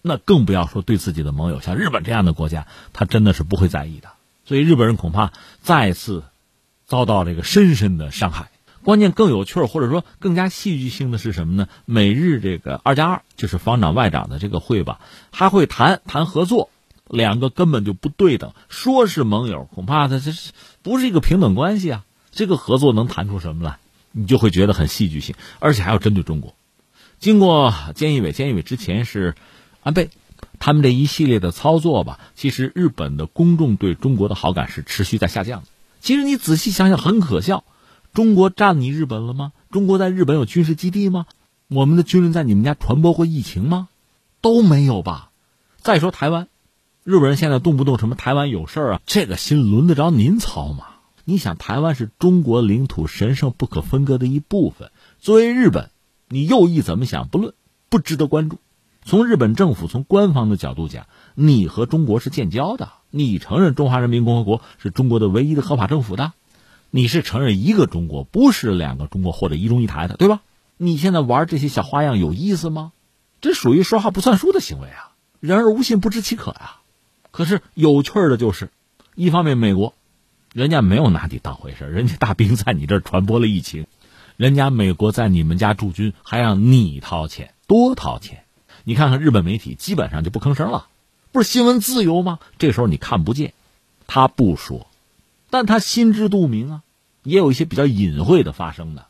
[0.02, 4.10] 那更不要说对自己的盟友，像日本这样的国家，他真的是不会在意的。
[4.44, 6.24] 所以日本人恐怕再次
[6.84, 8.50] 遭到这个深深的伤害。
[8.82, 11.68] 关键更有趣儿，或者说更加戏剧性的是什么呢？
[11.84, 14.98] 美日这个二加二，就是防长外长的这个会吧，
[15.30, 16.68] 还会谈谈合作，
[17.06, 18.52] 两个根本就不对等。
[18.68, 20.50] 说是盟友，恐怕他这是
[20.82, 22.04] 不是一个平等关系啊？
[22.32, 23.78] 这个合作能谈出什么来？
[24.10, 26.54] 你就会觉得很戏剧性，而且还要针对中国。
[27.20, 29.36] 经过菅义伟，菅义伟之前是
[29.82, 30.10] 安倍，
[30.58, 35.68] 他们这一系列的操作吧，其实日本的公众对中国的好感是持续在下降的。
[36.00, 37.64] 其实你仔细想想，很可笑。
[38.12, 39.52] 中国占你日本了吗？
[39.70, 41.26] 中国在日本有军事基地吗？
[41.68, 43.88] 我们的军人在你们家传播过疫情吗？
[44.40, 45.30] 都没有吧。
[45.80, 46.48] 再说台湾，
[47.04, 50.86] 日本人现在动不动什么台湾有事儿啊，这个心轮得着您操吗？
[51.24, 54.90] 你想，台湾是中国领土神圣不可分割的一部分。
[55.18, 55.90] 作为日本，
[56.28, 57.54] 你右翼怎么想不论，
[57.88, 58.58] 不值得关注。
[59.04, 66.32] 从日本政府从官方的角度讲，你和中国是建交的，你承认中华人民共和国是中国的唯一的合法政府的。
[66.90, 70.40] 你是承认一个中国，不是两个中国或者一中一台的，对吧？
[70.76, 72.92] 你现在玩这些小花样有意思吗？
[73.40, 75.12] 这属于说话不算数的行为啊！
[75.40, 76.76] 人而无信，不知其可呀。
[77.30, 78.70] 可是有趣的就是，
[79.14, 79.94] 一方面美国，
[80.52, 83.86] 人家没有拿你当回事人家大兵在你这儿传播了疫情，
[84.36, 88.41] 人家美国在你们家驻军，还让你掏钱，多掏钱。
[88.84, 90.88] 你看看日本媒体，基本上就不吭声了，
[91.30, 92.38] 不是新闻自由吗？
[92.58, 93.54] 这时候你看不见，
[94.06, 94.86] 他不说。
[95.50, 96.82] 但他心知肚明啊，
[97.22, 99.06] 也有一些比较隐晦的发生的，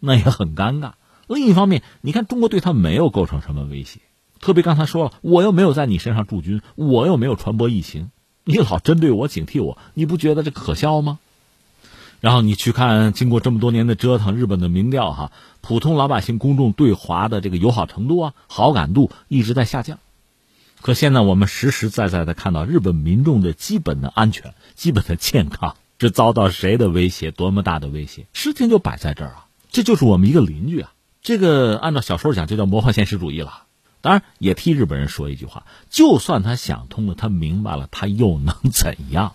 [0.00, 0.92] 那也很尴尬。
[1.28, 4.00] 另一方面，你看中国对他没有构成什么威胁，
[4.40, 8.10] 特别刚才说了，我又没有在你身上驻军，我又没有传播疫情，
[8.44, 11.18] 你老针对我、警惕我，你不觉得这可笑吗？
[12.22, 19.98] 然后你去看，经过这么多年的折腾，日本的民调哈，普通老百姓公众对华的这个友好程度啊、好感度一直在下降。
[20.80, 25.76] 可现在我们实实在在的看到，日本民众的基本的安全、基本的健康。
[25.98, 27.30] 是遭到谁的威胁？
[27.30, 28.26] 多么大的威胁？
[28.32, 29.46] 事情就摆在这儿啊！
[29.70, 30.92] 这就是我们一个邻居啊！
[31.22, 33.66] 这个按照小说讲，就叫魔幻现实主义了。
[34.00, 39.34] 当然，也替日本人说一句话：就算他想通了，他明白了，他又能怎样？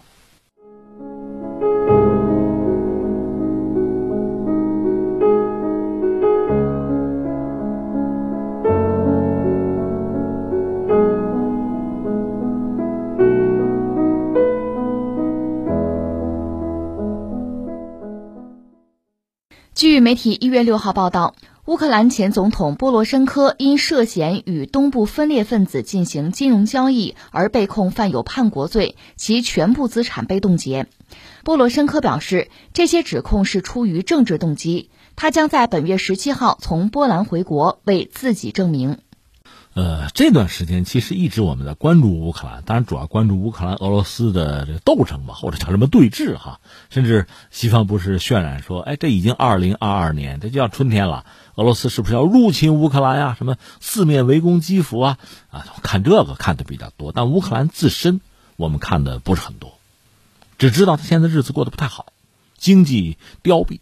[19.77, 21.35] 据媒体一月六号报道，
[21.65, 30.87] 乌克兰前总统波罗申科因涉嫌与东部分裂分子进行金融交易而被控犯有叛国罪，其全部资产被冻结。
[31.43, 38.97] 波罗申科表示，这些指控是出于政治动机，他将在本月十七号从波兰回国为自己证明。
[39.77, 46.59] 呃，这段时间其实一直我们在关注乌克兰，当然主要关注乌克兰俄罗斯的这个斗争吧，或者叫什么对峙哈。
[46.89, 53.35] 甚至西方不是渲染说，哎，这已经二零二二年，这就要春天了，俄罗斯是不是要入侵乌克兰呀？
[53.37, 55.19] 什么四面围攻基辅啊？
[55.51, 58.19] 啊，看这个看的比较多，但乌克兰自身
[58.55, 59.77] 我们看的不是很多，
[60.57, 62.07] 只知道他现在日子过得不太好，
[62.57, 63.79] 经济凋敝，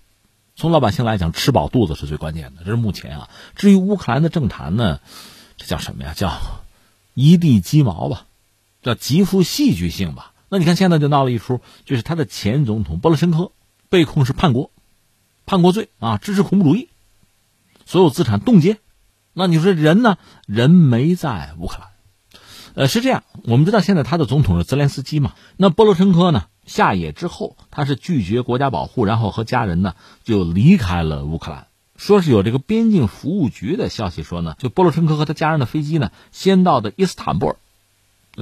[0.57, 3.29] 从老百姓来讲，吃饱肚子是最关键的，这是目前啊。
[3.55, 4.99] 至于乌克兰的政坛呢？
[5.57, 6.13] 这叫什么呀？
[6.13, 6.31] 叫
[7.13, 8.25] 一地鸡毛吧，
[8.81, 10.33] 叫极富戏剧性吧。
[10.49, 13.51] 那你看现在就闹了一出，就是他的前总统波罗申科
[13.89, 14.71] 被控是叛国、
[15.45, 16.89] 叛国罪啊，支持恐怖主义，
[17.85, 18.77] 所有资产冻结。
[19.33, 20.17] 那你说人呢？
[20.45, 21.89] 人没在乌克兰。
[22.75, 25.33] 呃，是这样，我们知道现在他的总统是泽连斯基嘛。
[25.57, 26.47] 那波罗申科呢？
[26.65, 31.67] 下野之后，他是拒绝国家保护，然后和家人呢就离开了乌克兰。
[31.95, 37.55] 说是有这个边境服务局的消息说呢，就波罗申科和他家人的飞机呢，先到的伊斯坦布尔，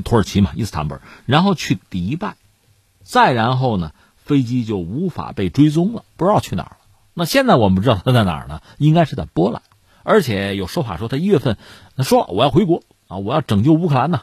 [0.01, 2.35] 土耳其嘛，伊斯坦布尔，然后去迪拜，
[3.03, 6.77] 再然后呢，飞机就无法被追踪了，不知道去哪儿了。
[7.13, 8.61] 那现在我们知道他在哪儿呢？
[8.79, 9.61] 应该是在波兰，
[10.01, 11.57] 而且有说法说他一月份
[11.99, 14.21] 说我要回国啊，我要拯救乌克兰呢，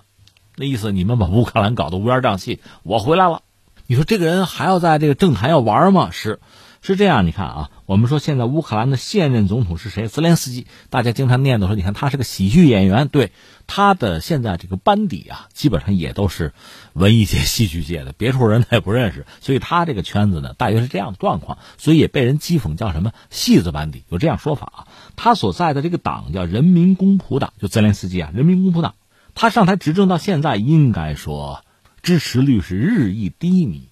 [0.57, 3.43] 那意思你们把乌克兰搞得乌烟瘴气，我回来了。
[3.87, 6.11] 你说这个人还要在这个政坛要玩吗？
[6.11, 6.40] 是。
[6.83, 10.09] 是这样，你看啊，我们说现在乌克兰的现任总统是谁？
[10.09, 13.33] 泽连斯基，大家经常念叨说，你看他是个喜剧演员，对
[13.66, 16.55] 他的现在这个班底啊，基本上也都是
[16.95, 24.88] 文艺界、戏剧界的，别处人他也不认识，所以他这个圈子呢，大约是这样的状况，所以也被人讥讽叫什么“戏子班底”，有这样说法啊。
[25.16, 28.95] 他所在的这个党叫人民公仆党，就泽连斯基啊，人民公仆党，
[29.35, 31.62] 他上台执政到现在，应该说
[32.01, 33.89] 支持率是日益低迷。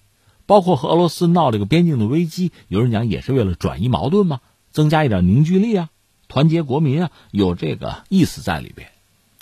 [0.49, 5.89] 包括和俄罗斯闹这个边境的危机，有人讲也是为了转移矛盾嘛，增加一点凝聚力啊，
[6.27, 8.89] 团结国民啊，有这个意思在里边，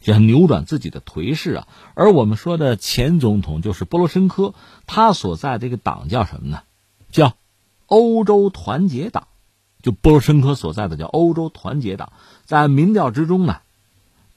[0.02, 1.68] 想扭转自己的颓势啊。
[1.94, 4.54] 而我们说的前总统就是波罗申科，
[4.86, 6.64] 他所在这个党叫什么呢？
[7.10, 7.36] 叫
[7.86, 9.30] 欧洲团结党，
[9.82, 12.12] 就波罗申科所在的叫欧洲团结党，
[12.44, 13.60] 在民调之中呢，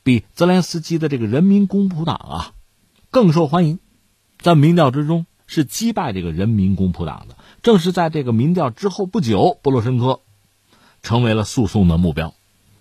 [0.05, 2.53] 比泽连斯基的这个人民公仆党啊
[3.11, 3.81] 更受欢迎，
[4.39, 5.27] 在民调之中。
[5.51, 10.21] 是击败这个人民公仆党的，正是在这个民调之后不久，波罗申科
[11.03, 12.35] 成为了诉讼的目标。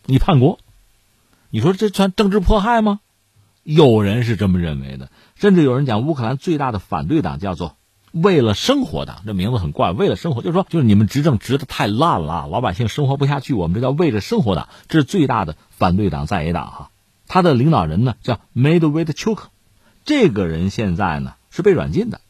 [0.06, 0.60] 你叛国，
[1.50, 3.00] 你说这算政治迫害吗？
[3.64, 7.76] 有人是这么认为的，甚至有人讲乌克兰最大的反对党叫做
[8.14, 9.92] “为了生活党”，这名字很怪。
[9.92, 16.92] 为了生活，就是说，就是你们执政执的太烂了，老百姓生活不下去，我们这叫为了生活党，这是最大的反对党在野党哈。
[17.28, 19.50] 他的领导人呢叫梅德韦特丘克，
[20.06, 22.22] 这个人现在呢是被软禁的。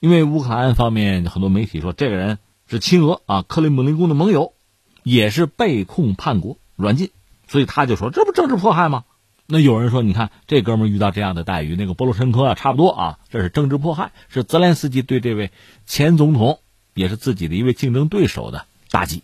[0.00, 4.54] 因为乌克兰方面很多媒体说这个人是亲俄啊，克里姆林宫的盟友，
[5.02, 7.10] 也是被控叛国软禁，
[7.46, 9.04] 所以他就说这不政治迫害吗？
[9.46, 15.50] 那有人说，你看这哥们遇到这样的待遇，那个波罗申科啊差不多啊，这是政治迫害，是泽连斯基对这位
[15.84, 16.60] 前总统
[16.94, 19.22] 也是自己的一位竞争对手的打击。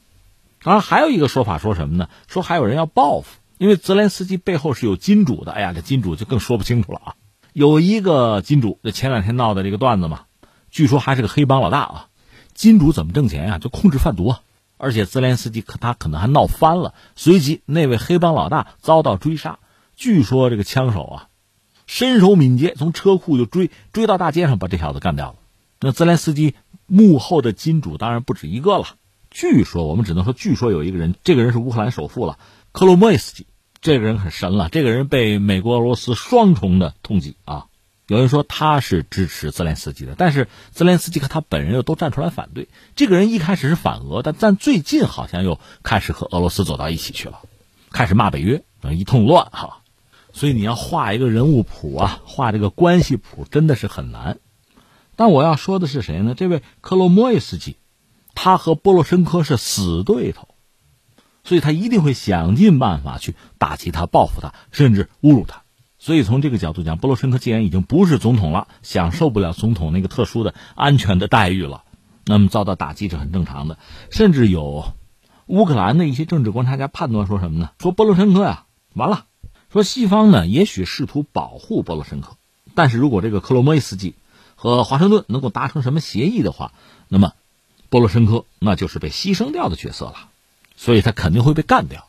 [0.63, 2.09] 当然还有一个说法说什么呢？
[2.27, 5.53] 说还有人要报复，因为泽连斯基背后是有金主的。
[5.53, 7.15] 哎呀，这金主就更说不清楚了啊。
[7.55, 10.25] 有一个金主，就前两天闹的这个段子嘛。
[10.77, 12.09] 据说还是个黑帮老大啊，
[12.53, 13.59] 金主怎么挣钱啊？
[13.59, 14.43] 就控制贩毒啊！
[14.77, 19.59] 而且泽连斯基可他可能还闹翻了，随即那位黑帮老大遭到追杀。
[19.95, 21.29] 据说这个枪手啊，
[21.87, 25.37] 身手敏捷，从车库就追追到大街上，把这小子干掉了。
[25.81, 28.85] 那泽连斯基幕后的金主当然不止一个了。
[29.31, 32.39] 据说我们只能说，据说有一个人，这个人是乌克兰首富了，
[32.73, 33.47] 克洛莫伊斯基。
[33.81, 37.65] 这个人很神了，这个人被美国、俄罗斯双重的通缉啊。
[38.09, 42.69] 有人说他是支持泽连斯基的，但是泽连斯基和他本人又都站出来反对。
[42.95, 47.41] 这个人一开始是反俄，但但最近好像又开始和俄罗斯走到一起去了，
[47.91, 49.83] 开始骂北约，一通乱哈。
[50.33, 54.39] 所以你要画一个人物谱啊，画这个关系谱真的是很难。
[55.17, 56.35] 但我要说的是谁呢？
[56.37, 57.77] 这位克罗莫伊斯基，
[58.35, 60.55] 他和波罗申科是死对头，
[61.43, 65.63] 所以他一定会想尽办法去打击他、报复他，甚至侮辱他。
[65.99, 71.85] 所以从这个角度讲，波罗申科既然已经不是总统了，享受不了总统那个特殊的安全的待遇了，
[72.25, 73.79] 那么遭到打击是很正常的。
[74.11, 74.93] 甚至有
[75.47, 77.71] 乌克兰的一些政治观察家判断说什么呢？
[77.79, 79.25] 说波罗申科呀，完了。
[79.73, 82.37] 说西方呢，也许试图保护波罗申科，
[82.75, 84.15] 但是如果这个克罗莫伊斯基
[84.55, 86.73] 和华盛顿能够达成什么协议的话，
[87.09, 87.33] 那么
[87.91, 90.29] 波罗申科那就是被牺牲掉的角色了，
[90.77, 92.07] 所以他肯定会被干掉。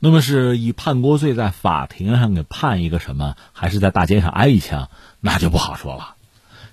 [0.00, 6.14] 那么是以叛国罪在法庭上给判一个什么，还是在大街上挨一枪，那就不好说了。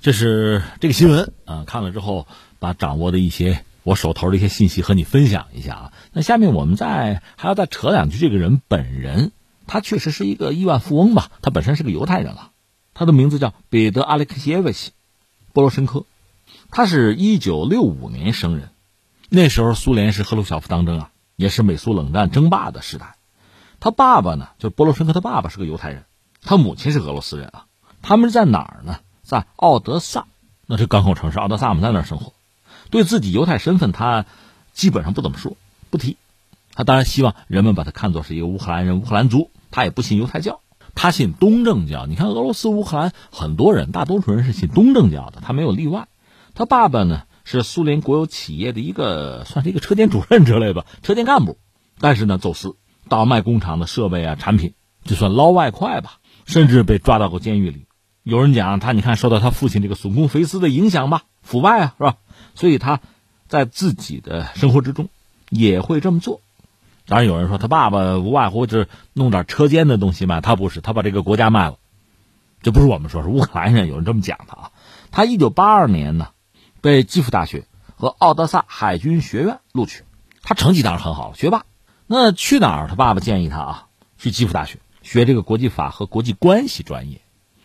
[0.01, 2.27] 这是这个新闻啊，看了之后
[2.59, 5.93] 把掌握的一些我手头的一些信息和你分享一下啊。
[6.13, 9.31] 那下面我们再还要再扯两句，这个人本人
[9.65, 11.31] 他确实是一个亿万富翁吧？
[11.41, 12.51] 他本身是个犹太人了，
[12.93, 14.91] 他的名字叫彼得·阿列克谢耶维奇·
[15.51, 16.05] 波罗申科，
[16.69, 18.69] 他是一九六五年生人，
[19.29, 23.14] 那时候苏联是赫鲁晓夫当政啊，也是美苏冷战争霸的时代。
[23.85, 26.05] 他爸爸呢，就波罗申科，他爸爸是个犹太人，
[26.41, 27.67] 他母亲是俄罗斯人啊。
[28.01, 28.97] 他们是在哪儿呢？
[29.21, 30.25] 在奥德萨，
[30.65, 32.33] 那是港口城市奥德萨，我们在那儿生活。
[32.89, 34.25] 对自己犹太身份，他
[34.73, 35.55] 基本上不怎么说，
[35.91, 36.17] 不提。
[36.73, 39.51] 他当然希望人们把他看作是一个乌克兰人、乌克兰族。
[39.69, 40.61] 他也不信犹太教，
[40.95, 42.07] 他信东正教。
[42.07, 46.07] 你看，俄罗斯、乌克兰很多人，大多数人是信东正教的，他没有例外。
[46.55, 51.59] 他爸爸呢，是苏联国有企业的一个，算是一个车间主任之类吧，车间干部。
[51.99, 52.77] 但是呢，走私。
[53.07, 57.85] 倒卖工厂的设备啊产品，就算捞外快吧，甚至被抓到过监狱里。
[58.23, 62.17] 有人讲他，你看受到他父亲这个损公肥私的影响吧，腐败啊，是吧？
[62.55, 62.99] 所以他
[63.47, 65.09] 在自己的生活之中
[65.49, 66.41] 也会这么做。
[67.05, 71.77] 当然有人说他爸爸无外乎就是弄点车间的东西卖，他不是，他把这个国家卖了。
[72.63, 74.71] 这不是我们说，是乌克兰人有人这么讲的啊。
[75.11, 76.29] 他一九八二年呢，
[76.81, 80.03] 被基辅大学和奥德萨海军学院录取，
[80.41, 81.63] 他成绩当然很好，学霸。
[82.07, 82.87] 那去哪儿？
[82.87, 83.87] 他爸爸建议他啊，
[84.17, 87.21] 去基辅大学学这个国际法和国际关系专业。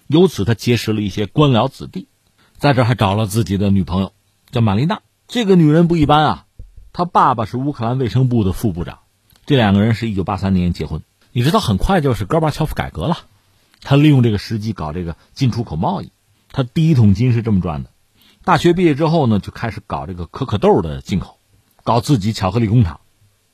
[0.06, 2.08] 由此，他结识了一些官僚子弟，
[2.56, 4.12] 在这还找了自己的女朋友，
[4.50, 5.02] 叫玛丽娜。
[5.28, 6.46] 这个女人不一般啊，
[6.92, 9.00] 她爸爸是乌克兰卫生部的副部长。
[9.46, 11.02] 这两个人是一九八三年结婚。
[11.32, 13.18] 你知道，很快就是戈巴乔夫改革了。
[13.82, 16.10] 他利用这个时机搞这个进出口贸易，
[16.50, 17.90] 他第一桶金是这么赚的。
[18.42, 21.38] 大学毕业之后呢，就开始搞这个可可豆的进口，
[21.84, 23.00] 搞自己巧克力工厂。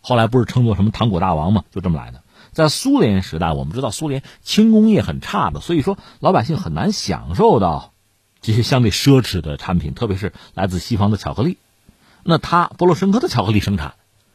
[0.09, 2.22] 后来不是称作什么糖果大王嘛，就这么来的。
[2.52, 7.92] 在苏联时代，我们知道苏联轻工业很差的，所以说老百姓很难享受到
[8.40, 11.59] 这些相对奢侈的产品，特别是来自西方的巧克力。
[12.22, 13.94] 那他波罗申科的巧克力生产，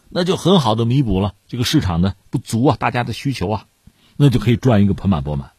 [0.09, 3.65] 那就很好的弥补了这个市场的不足啊，大家的需求啊，
[4.17, 5.51] 那就可以赚一个盆满钵满。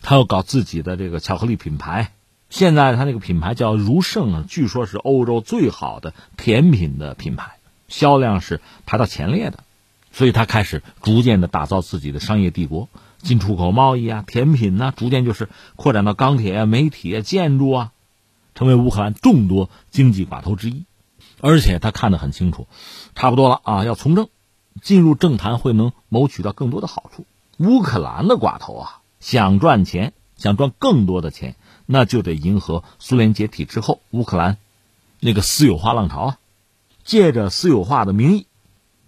[0.00, 2.12] 他要搞自己的这个巧克力品牌，
[2.48, 7.58] 现在他那个品牌叫如盛，据说是欧洲最好的甜品的品牌，
[7.92, 9.62] 销量是排到前列的，
[10.10, 12.88] 所以他开始逐渐的打造自己的商业帝国，
[13.18, 17.92] 进出口贸易啊，甜品呐，逐渐就是扩展到钢铁啊、媒体啊、建筑啊，
[18.56, 20.84] 成为乌克兰众多经济寡头之一，
[21.40, 22.66] 而且他看得很清楚，
[23.14, 24.28] 差不多了啊，要从政，
[24.80, 27.26] 进入政坛会能谋取到更多的好处。
[27.58, 28.98] 乌克兰的寡头啊。
[29.22, 31.54] 想赚钱，想赚更多的钱，
[31.86, 34.56] 那就得迎合苏联解体之后乌克兰
[35.20, 36.38] 那个私有化浪潮啊，
[37.04, 38.46] 借着私有化的名义，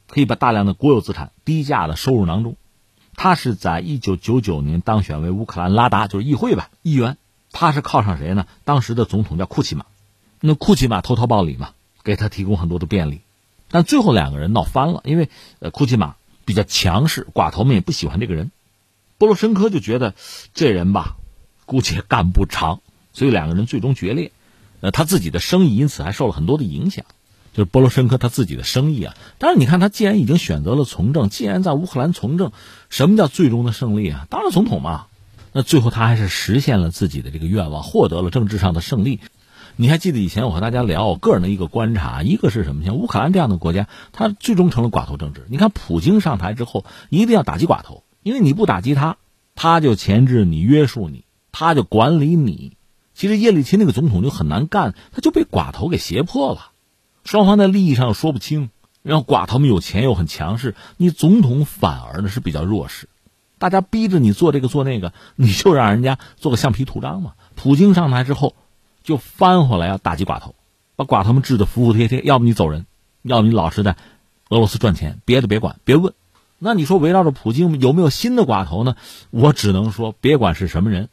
[0.09, 2.57] 可以把大量的国有资产低价的收入囊中。
[3.17, 7.17] 他是在一九九九年当选为乌克兰拉达，就是议会吧议员。
[7.53, 8.47] 他是靠上谁呢？
[8.65, 9.87] 当时的总统叫库奇马，
[10.41, 11.71] 那库奇马投桃报李嘛，
[12.03, 13.21] 给他提供很多的便利。
[13.71, 15.31] 但最后两个人闹翻了，因为
[15.61, 18.51] 呃库奇马比较强势，寡头们也不喜欢这个人。
[19.17, 20.15] 波罗申科就觉得
[20.53, 21.17] 这人吧，
[21.67, 22.81] 估计干不长，
[23.13, 24.33] 所以两个人最终决裂。
[24.81, 27.05] 呃，他自己的生意因此还受了很多的影响，
[27.55, 29.15] 就是波罗申科他自己的生意啊。
[29.39, 32.53] 但是你看，他既然已经选择了从政，既然在乌克兰从政，
[32.91, 34.27] 什么叫最终的胜利啊？
[34.29, 35.07] 当然总统嘛。
[35.53, 39.21] 那最后他还是实现了自己的这个愿望，获得了政治上的胜利。
[39.77, 42.85] 你还记得以前我和大家聊，我个人的一个观察，一个是什么？
[42.85, 45.47] 像乌克兰这样的国家，它最终成了寡头政治。
[45.49, 48.03] 你看普京上台之后，一定要打击寡头。
[48.23, 49.17] 因为你不打击他，
[49.55, 52.77] 他就钳制你、约束你，他就管理你。
[53.15, 56.71] 其实叶利钦那个总统就很难干，他就被寡头给胁迫了。
[57.25, 58.71] 双方在利益上又说不清，
[59.03, 63.09] 然后寡头们有钱又很强势，你总统反而呢是比较弱势。
[63.59, 67.33] 大家逼着你做这个做那个，你就让人家做个橡皮图章嘛。
[67.55, 68.55] 普京上台之后，
[69.03, 70.55] 就翻回来要打击寡头，
[70.97, 72.21] 把寡头们治得服服帖帖。
[72.23, 72.85] 要不你走人，
[73.23, 73.97] 要不你老实在
[74.51, 76.13] 俄罗斯赚钱，别的别管，别问。
[76.59, 78.97] 那你说围绕着普京有没有新的寡头呢？
[79.31, 81.09] 我只能说，别管是什么人，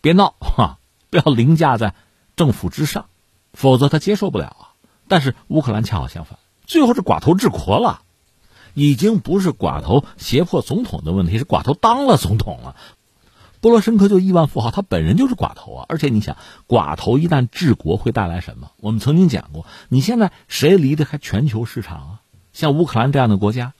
[0.00, 0.78] 别闹哈，
[1.10, 1.94] 不要凌驾在
[2.36, 3.06] 政府之上，
[3.52, 4.67] 否则他接受不了啊。
[5.08, 8.02] 但是乌克兰恰好相反，最后是寡头治国了，
[8.74, 12.76] 已经不是寡头胁迫总统的问题，是寡头当了总统了。
[13.60, 15.86] 波罗申科就亿万富豪，他本人就是寡头啊。
[15.88, 16.36] 而且你想，
[16.68, 18.70] 寡头一旦治国会带来什么？
[18.76, 22.20] 我们曾经讲过，你现在谁离得开全球市场啊？
[22.52, 23.72] 像乌克兰这样的国家。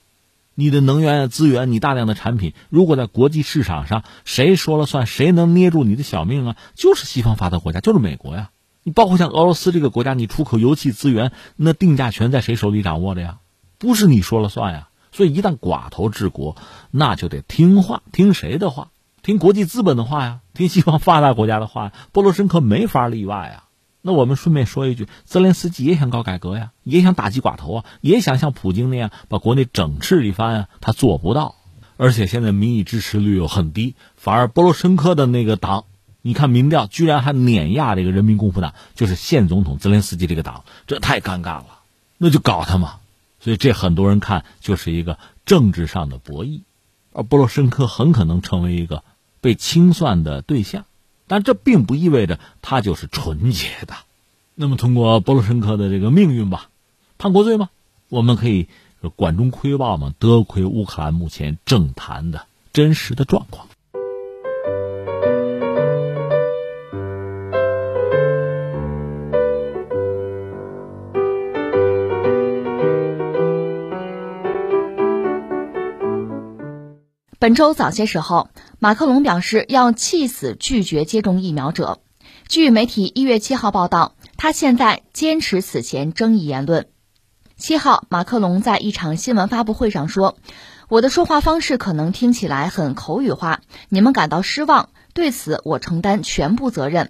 [0.61, 6.57] 你的能源资源，你大量的产品，如果在国际市场上谁说了算，谁能捏住你的小命啊？
[6.75, 8.51] 就是西方发达国家，就是美国呀。
[8.89, 13.41] 你包括像俄罗斯这个国家，你出口油气资源，那定价权在谁手里掌握的呀？
[13.77, 14.89] 不是你说了算呀。
[15.13, 16.57] 所以一旦寡头治国，
[16.91, 18.89] 那就得听话，听谁的话？
[19.21, 21.93] 听国际资本的话呀，听西方发达国家的话。
[22.13, 23.65] 波罗申科没法例外啊。
[24.01, 31.57] 那我们顺便说一句，泽连斯基也想搞改革呀，也想打击寡头啊，也想像普京那样把国内整治一番啊，他做不到，
[31.99, 35.85] 而且现在民意支持率又很低，反而波罗申科的那个党，
[36.29, 41.79] 你看民调居然还碾压这个人民共和党，就是现总统泽连斯基这个党，这太尴尬了，
[42.19, 42.97] 那就搞他嘛，
[43.41, 46.61] 所以这很多人看就是一个政治上的博弈，
[47.15, 49.05] 而波罗申科很可能成为一个
[49.41, 50.85] 被清算的对象。
[51.27, 53.95] 但这并不意味着他就是纯洁的。
[54.55, 56.69] 那么，通过波罗申科的这个命运吧，
[57.17, 57.71] 叛国罪吗？
[58.11, 58.69] 我们可以
[59.17, 63.67] 管中窥豹嘛，得窥乌克兰目前政坛的真实的状况。
[77.41, 78.49] 本周早些时候，
[78.81, 82.01] 马克龙表示要气死拒绝接种疫苗者。
[82.49, 86.89] 据媒体一月七号报道，他现在坚持此前争议言论。
[87.57, 90.37] 七号，马克龙在一场新闻发布会上说
[90.91, 97.09] ：“我的说话方式可能听起来很口语化，你们感到失望，对此我承担全部责任。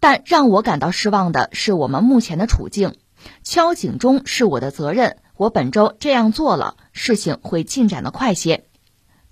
[0.00, 2.94] 但让我感到失望的是我们目前的处境。
[3.42, 8.64] 敲警钟是我的责任，我本周这样做了，事情会进展的快些。”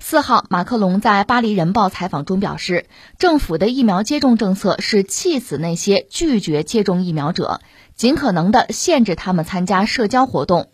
[0.00, 2.86] 四号，马克龙在《巴黎人报》采访中表示，
[3.18, 7.60] 政府的疫苗接种政策是气死那些拒绝接种疫苗者，
[7.94, 10.68] 尽可能的限制他们参加社交活动。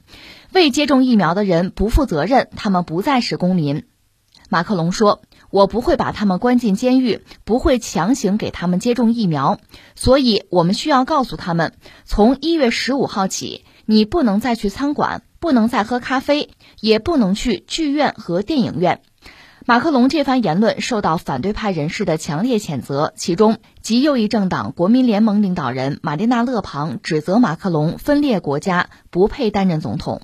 [0.53, 3.85] 未接种疫苗的人不负责任，他们不再是公民。
[4.49, 9.61] 马克龙说：“我不会把他们关进监狱，不会强行给他们接种疫苗。
[9.95, 16.51] 所以，我们需要告诉他们，从一月十五号起，你不能再去餐馆，不能再喝咖啡，
[16.81, 19.03] 也不能去剧院和电影院。”
[19.67, 30.23] 马克龙这番言论受到反对派人士的强烈谴责，其中极右翼政党国民联盟领导人玛丽娜·勒庞指责马克龙分裂国家，不配担任总统。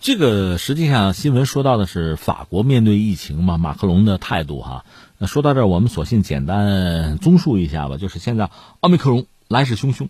[0.00, 4.84] 这个实际上新闻说到的是法国面对疫情嘛，马克龙的态度哈。
[5.18, 8.50] 那说到这，我们索性简单综述一下吧，就是现在
[8.80, 10.08] 奥密克戎来势汹汹，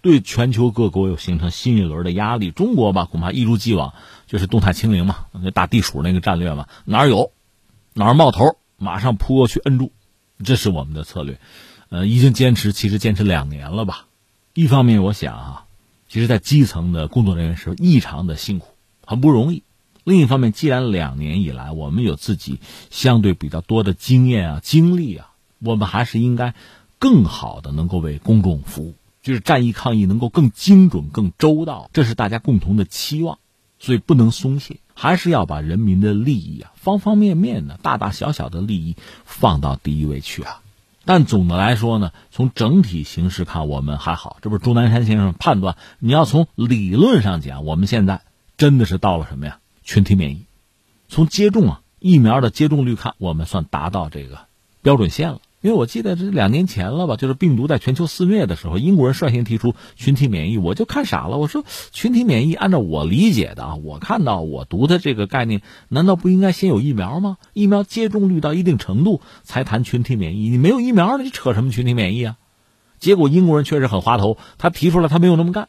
[0.00, 2.52] 对全球各国又形成新一轮的压力。
[2.52, 3.94] 中国吧，恐怕一如既往
[4.28, 7.32] 就是动态清零嘛，那大地鼠那个战略嘛，哪有？
[7.98, 9.90] 哪儿冒头，马上扑过去摁住，
[10.44, 11.40] 这是我们的策略。
[11.88, 14.06] 呃，已经坚持，其实坚持两年了吧。
[14.52, 15.64] 一方面，我想啊，
[16.06, 18.66] 其实，在基层的工作人员是异常的辛苦，
[19.06, 19.62] 很不容易。
[20.04, 26.54] 另一方面，既然两年以来我们有自己相对比较多的经验啊、经历啊，我们还是应该
[26.98, 33.38] 更好的能够为公众服务，就是战役抗疫能够更精准、更周到，这是大家共同的期望，
[33.78, 34.76] 所以不能松懈。
[34.98, 40.62] 还是要把人民的利益啊，方方面面的、大大小小的利益放到第一位去啊。
[41.04, 44.38] 但总的来说呢，从整体形势看，我们还好。
[44.40, 48.22] 这不是钟南山先生判断，你要从理论上讲，我们现在
[48.56, 49.58] 真的是到了什么呀？
[49.84, 50.46] 群体免疫。
[51.08, 54.46] 从接种啊疫苗的接种率看，我们算达到这个
[54.82, 55.40] 标准线了。
[55.62, 61.38] 因为我记得这两年前了吧，就是病毒在全球肆虐的时候，英国人率先提出群体免疫，我就看傻了。
[61.38, 67.38] 我说群体免疫，按照我理解的啊，我看到我读的这个概念，难道不应该先有疫苗吗？
[67.52, 72.36] 疫苗接种率到一定程度才谈群体免疫，你没有疫苗，你扯什么群体免疫啊？
[73.00, 75.68] 结果英国人确实很滑头，他提出来他没有那么干，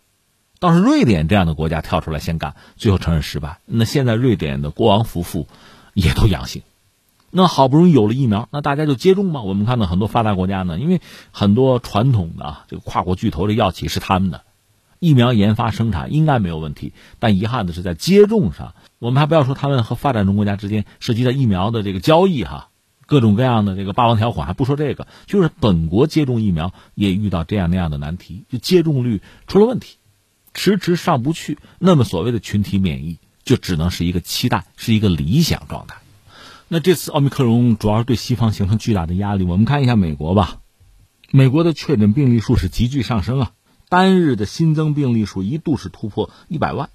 [0.59, 3.61] 倒是瑞典这样的国家跳出来先干，最后承认失败。
[3.65, 5.47] 那现在瑞典的国王夫妇
[5.93, 6.61] 也都阳性。
[7.29, 9.41] 那好不容易有了疫苗，那大家就接种嘛。
[9.41, 11.01] 我们看到很多发达国家呢，因为
[11.31, 14.43] 很多传统的这个跨国巨头的药企是他们的，
[14.99, 16.93] 疫苗研发生产应该没有问题。
[17.19, 22.69] 但遗憾的是，在接种上，我们还不要说他们和发展中国家之间涉及到疫苗的这个交易哈，
[23.05, 29.97] 各种各样的这个霸王条款，还不说这个，就是本国接种疫苗也遇到这样那样的难题，就接种率出了问题，
[30.53, 31.57] 迟迟上不去。
[31.77, 35.97] 那么所谓的群体免疫，就只能是一个期待，是一个理想状态。
[36.69, 39.45] 那这次奥密克戎主要是对西方形成巨大的压力。
[39.45, 40.59] 我们看一下美国吧，
[41.31, 43.51] 美国的确诊病例数是急剧上升啊，
[43.87, 46.89] 单日的新增病例数一度是突破一百万。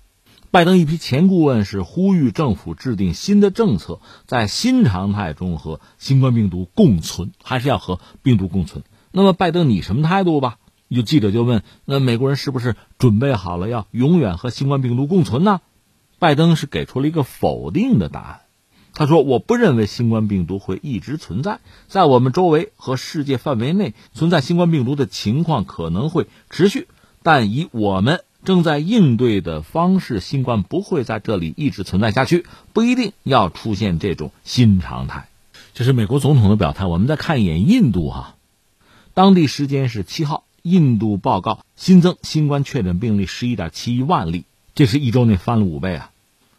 [0.51, 8.85] 拜登一批前顾问是呼吁政府制定新的政策，在新常态中和新冠病毒共存，还是要和病毒共存。
[9.11, 10.59] 那么拜登你什么态度吧？
[10.89, 15.63] 有记者就问：那美国人是不是准备好了要永远和新冠病毒共存呢？
[16.19, 18.42] 拜登是给出了一个否定的答案。
[18.95, 26.89] 他说：“我不认为新冠病毒会一直存在，在我们周围和世界范围内存在新冠病毒的情况可能会持续，
[27.23, 35.29] 但以我们正在应对的方式，新冠不会在这里一直存在下去，不一定要出现这种新常态。”
[35.75, 36.85] 这是美国总统的表态。
[36.85, 38.37] 我们再看一眼印度哈，
[39.15, 46.12] 当地时间是七号，印度报告新增新冠确诊病例十一点七一万例，这是一周内翻了五倍啊。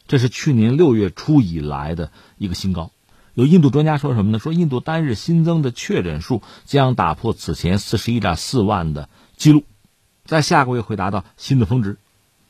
[0.08, 2.92] 这是去年六月初以来的一个新高。
[3.34, 4.38] 有印度专家说什么呢？
[4.38, 9.64] 说印度单日新增的确诊数将打破此前四十一点四万的记录，
[10.26, 11.98] 在下个月会达到新的峰值。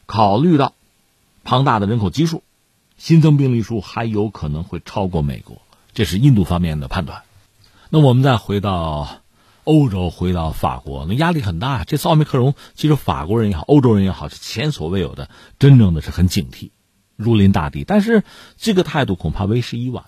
[0.06, 0.74] 考虑到
[1.46, 2.44] 庞大的人口基数，
[2.98, 5.62] 新增病例数还有可能会超过美国。
[5.94, 7.22] 这是印度方面的判断。
[7.90, 9.22] 那我们再回到
[9.64, 11.86] 欧洲，回到法国，那压力很大。
[11.86, 15.30] 这次奥密克戎，其实法国人也好，欧洲人也好，是前所未有的，
[15.60, 16.72] 真正的是很警惕。
[17.16, 18.24] 如临大敌，但是
[18.58, 20.06] 这个态度恐怕为时已晚。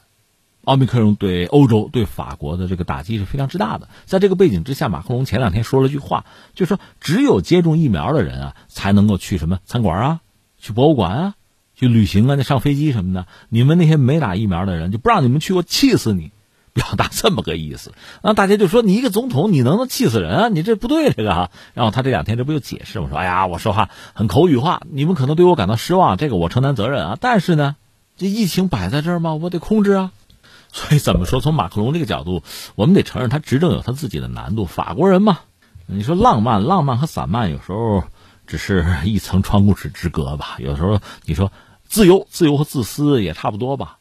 [0.63, 3.87] 奥密克戎对欧洲、对法国的这个打击是非常之大的。
[4.05, 6.25] 在这个背景之下，马克龙前两天说了句话，
[6.55, 10.21] 就说只有接种疫苗的人啊，才能够去什么餐馆啊、
[10.57, 11.35] 去博物馆啊、
[11.75, 13.27] 去旅行啊、那上飞机什么的。
[13.49, 16.31] 你们那些没打疫苗的人，就不让你们去，我气死你！
[16.75, 17.93] 表达这么个意思。
[18.21, 20.49] 那大家就说你一个总统，你能不能气死人啊？
[20.49, 21.51] 你这不对这个啊。
[21.73, 23.07] 然后他这两天这不就解释吗？
[23.09, 27.17] 说哎呀，我说话很口语化，你们可能对我感到失望，这个我承担责任啊。
[27.19, 27.77] 但是呢，
[28.17, 30.11] 这疫情摆在这儿嘛，我得控制啊。
[30.73, 31.39] 所以怎么说？
[31.39, 32.43] 从马克龙这个角度，
[32.75, 34.65] 我们得承认他执政有他自己的难度。
[34.65, 35.39] 法国人嘛，
[35.85, 38.03] 你说浪漫，浪漫和散漫有时候
[38.45, 40.57] 只是一层窗户纸之隔吧。
[40.59, 41.53] 有时候你说
[41.85, 43.99] 自由，自由和自私也差不多吧。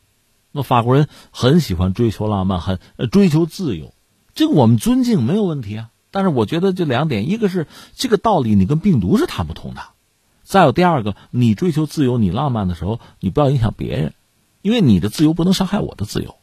[0.56, 2.78] 那法国人很喜欢追求浪漫，很
[3.10, 3.92] 追求自由，
[4.36, 5.90] 这个我们尊敬没有问题啊。
[6.12, 9.80] 但是我觉得这两点，一个是这个道理你跟病毒是谈不通的，
[10.44, 14.14] 再有第二个，你追求自由、你浪漫的时候，你不要影响别人，
[14.62, 16.36] 因为你的自由不能伤害我的自由。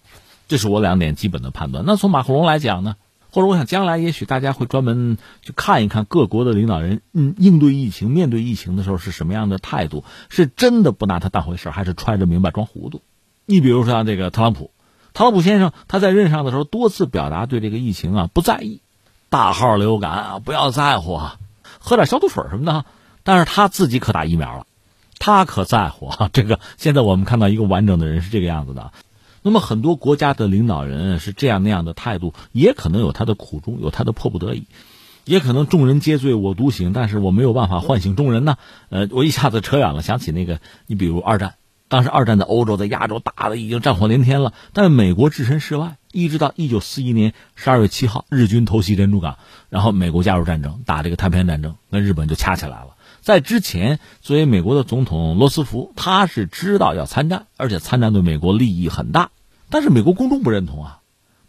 [0.50, 1.86] 这是我两点基本的判断。
[1.88, 2.98] 那从马克龙来讲呢，
[3.32, 13.02] 或者我想将来也许大家会专门去看一看各国的领导人，嗯，应对疫情、面对疫情的时候是什么样的态度，是真的不拿他当回事，还是揣着明白装糊涂？
[13.46, 14.72] 你比如说像这个特朗普，
[15.14, 18.82] 特朗普先生他在任上的时候多次表达对这个疫情啊不在意，
[19.30, 21.38] 大号流感啊不要在乎啊，
[21.80, 22.86] 喝点消毒水什么的。
[23.24, 24.66] 但是他自己可打疫苗了，
[25.20, 26.30] 他可在乎啊。
[26.34, 28.92] 这个现在我们看到一个完整的人是这个样子的。
[29.44, 34.66] 那么很多国家的领导人是这样那样的态度，也可能有他的苦衷，有他的迫不得已，
[35.26, 38.58] 也可能众人皆醉我独醒，但是我没有办法唤醒众人呢。
[38.90, 41.56] 呃，我一下子扯远了，想起那个，你比如二战，
[41.92, 52.96] 当时二战在欧洲，在亚洲打的已经战火连天了，但美国置身事外，一直到一九四一年十二月七号，日军偷袭珍珠港，然后美国加入战争，打这个太平洋战争，跟日本就掐起来了。
[53.20, 59.32] 在之前，作为美国的总统罗斯福，他是知道要参战，而且参战对美国利益很大。
[59.70, 61.00] 但是美国公众不认同啊，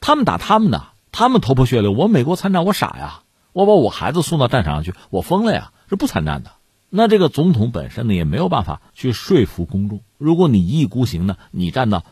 [0.01, 1.93] 他们打他们的，他们头破血流。
[1.93, 3.20] 我美国参战，我傻呀？
[3.53, 5.70] 我把我孩子送到战场上去，我疯了呀？
[5.88, 6.51] 是不参战的。
[6.95, 10.03] 那这个总统本身呢，也没有办法去说服公众。
[10.18, 12.05] 如果你一意孤行呢，你站到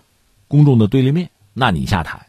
[0.48, 2.28] 公众的对立面，那你下台。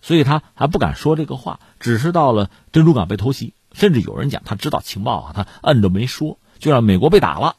[0.00, 6.38] 所以他还不敢说这个话，只是到了珍珠港被偷袭，甚至有人讲他知道情报啊，他摁着没说。
[6.60, 7.54] 就让美国被打了，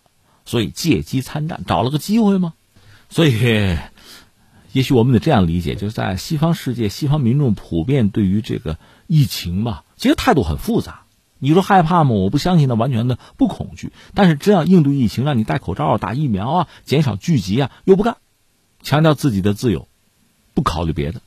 [0.45, 2.53] 所以借机参战，找了个机会吗？
[3.09, 3.77] 所以，
[4.71, 8.77] 也许我们得这样理解：就是在西方世界，西方民众普遍对于这个
[9.07, 11.03] 疫情吧，其实态度很复杂。
[11.39, 12.11] 你说害怕吗？
[12.11, 18.17] 我不相信他完全的不恐惧，但是这样应对疫情，让你戴口罩、打疫苗啊，减少聚集啊，又不干，
[18.83, 19.87] 强调自己的自由，
[20.53, 21.21] 不考虑别的。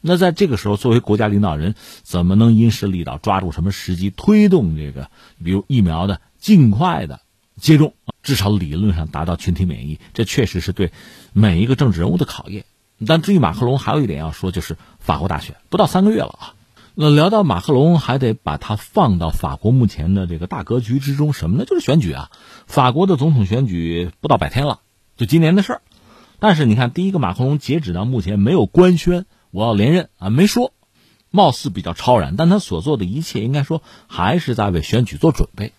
[0.00, 5.10] 那在这个时候，作为国家领导人，怎么能因势利导，抓住什么时机推动这个，
[5.44, 6.20] 比如疫苗的？
[6.38, 7.22] 尽快的
[7.58, 10.92] 接种，至少理论上达到群体免疫，这确实是对
[11.32, 12.66] 每一个政治人物的考验。
[13.04, 16.54] 但至于马克龙，还有一点要说，就是法国大选不到三个月了啊。
[16.98, 21.66] 那聊到马克龙，还得把它放到法国目前的这个大格局之中，什么呢？
[21.66, 22.30] 就是选举啊。
[22.66, 24.80] 法国的总统选举不到百天了，
[25.14, 25.82] 就今年的事儿。
[26.38, 30.72] 但是你看，第一个马克龙截止到目前没有官宣我要连任啊，没说，
[31.30, 35.74] 貌似比较超然，但他所做的一切，应该说还是在为选举做准备。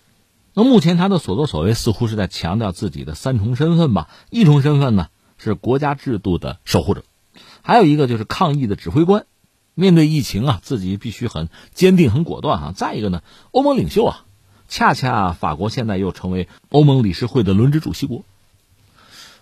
[0.54, 4.08] 那目前他的所作所为似乎是在强调自己的三重身份吧？
[4.30, 7.02] 一重身份呢是国家制度的守护者，
[7.62, 9.26] 还有一个就是抗疫的指挥官。
[9.78, 12.72] 面对疫情啊，自己必须很坚定、很果断啊。
[12.74, 13.22] 再一个呢，
[13.52, 14.24] 欧盟领袖啊，
[14.68, 18.24] 恰恰法国现在又成为欧盟理事会的轮值主席国。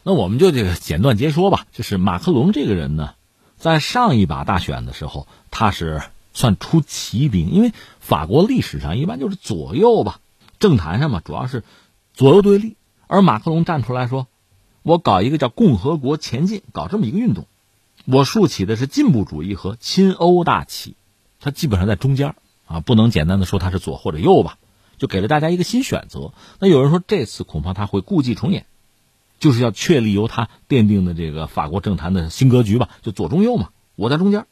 [0.03, 3.15] 那我们就这个简短截说吧，就是马克龙这个人呢，
[3.57, 6.03] 在上一把大选的时候，他是
[6.35, 10.21] 算出奇兵，因为法国历史上一般就是左右吧。
[10.61, 11.65] 政坛上嘛，主要是
[12.13, 12.77] 左右对立，
[13.07, 14.27] 而马克龙站出来说
[14.85, 17.47] ：“我搞一个叫共和国前进，搞这么一个运动，
[18.07, 20.97] 我竖起的是进步主义和亲欧大旗。”
[21.39, 22.35] 他基本上在中间
[22.67, 24.59] 啊，不能简单的说他是左或者右吧，
[24.99, 26.33] 就给了大家一个新选择。
[26.59, 28.67] 那有人说这次恐怕他会故伎重演，
[29.39, 33.69] 就是要确立由他奠定的这个法国政坛的新格局吧，就左中右嘛。
[33.95, 34.47] 我在中间，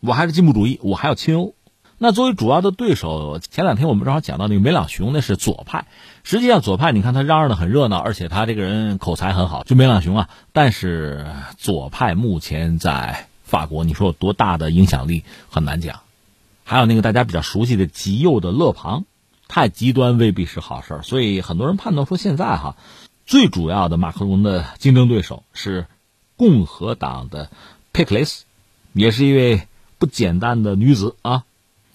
[0.00, 1.54] 我还是进步主义，我还要亲欧。
[2.02, 5.84] 那作为主要的对手，前两天我们正好讲到那个梅朗雄，那是左派。
[6.24, 10.30] 实际上，左派你看他嚷嚷的很热闹，而且他这个人口才很好，就梅朗雄啊。
[10.54, 11.26] 但是
[11.58, 16.00] 左派目前在法国，你说有多大的影响力很难讲。
[16.64, 19.04] 还有那个大家比较熟悉的极右的勒庞，
[19.46, 22.76] 太极端未必是好事所以很多人判断说，现在哈
[23.26, 25.84] 最主要的马克龙的竞争对手是
[26.38, 27.50] 共和党的
[27.92, 28.46] 佩克雷斯，
[28.94, 31.44] 也是一位不简单的女子啊。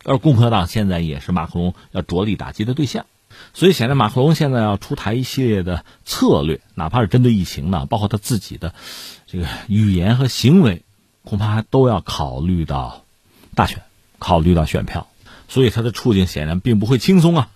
[0.05, 3.05] 而共和党现在也是马克龙要着力打击的对象，
[3.53, 8.73] 所以显然马克龙现在要出台一系列的策略，哪怕是针对疫情呢，包括他自己的
[9.25, 10.83] 这个语言和行为，
[11.23, 13.03] 恐怕都要考虑到
[13.55, 13.81] 大选，
[14.19, 15.07] 考虑到选票，
[15.47, 17.49] 所以他的处境显然并不会轻松啊。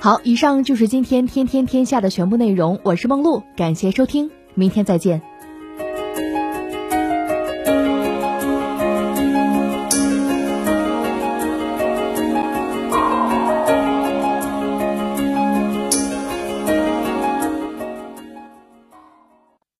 [0.00, 5.35] 好，以上就是今天天天天下的全部内容，我是梦露，感谢收听，明天再见。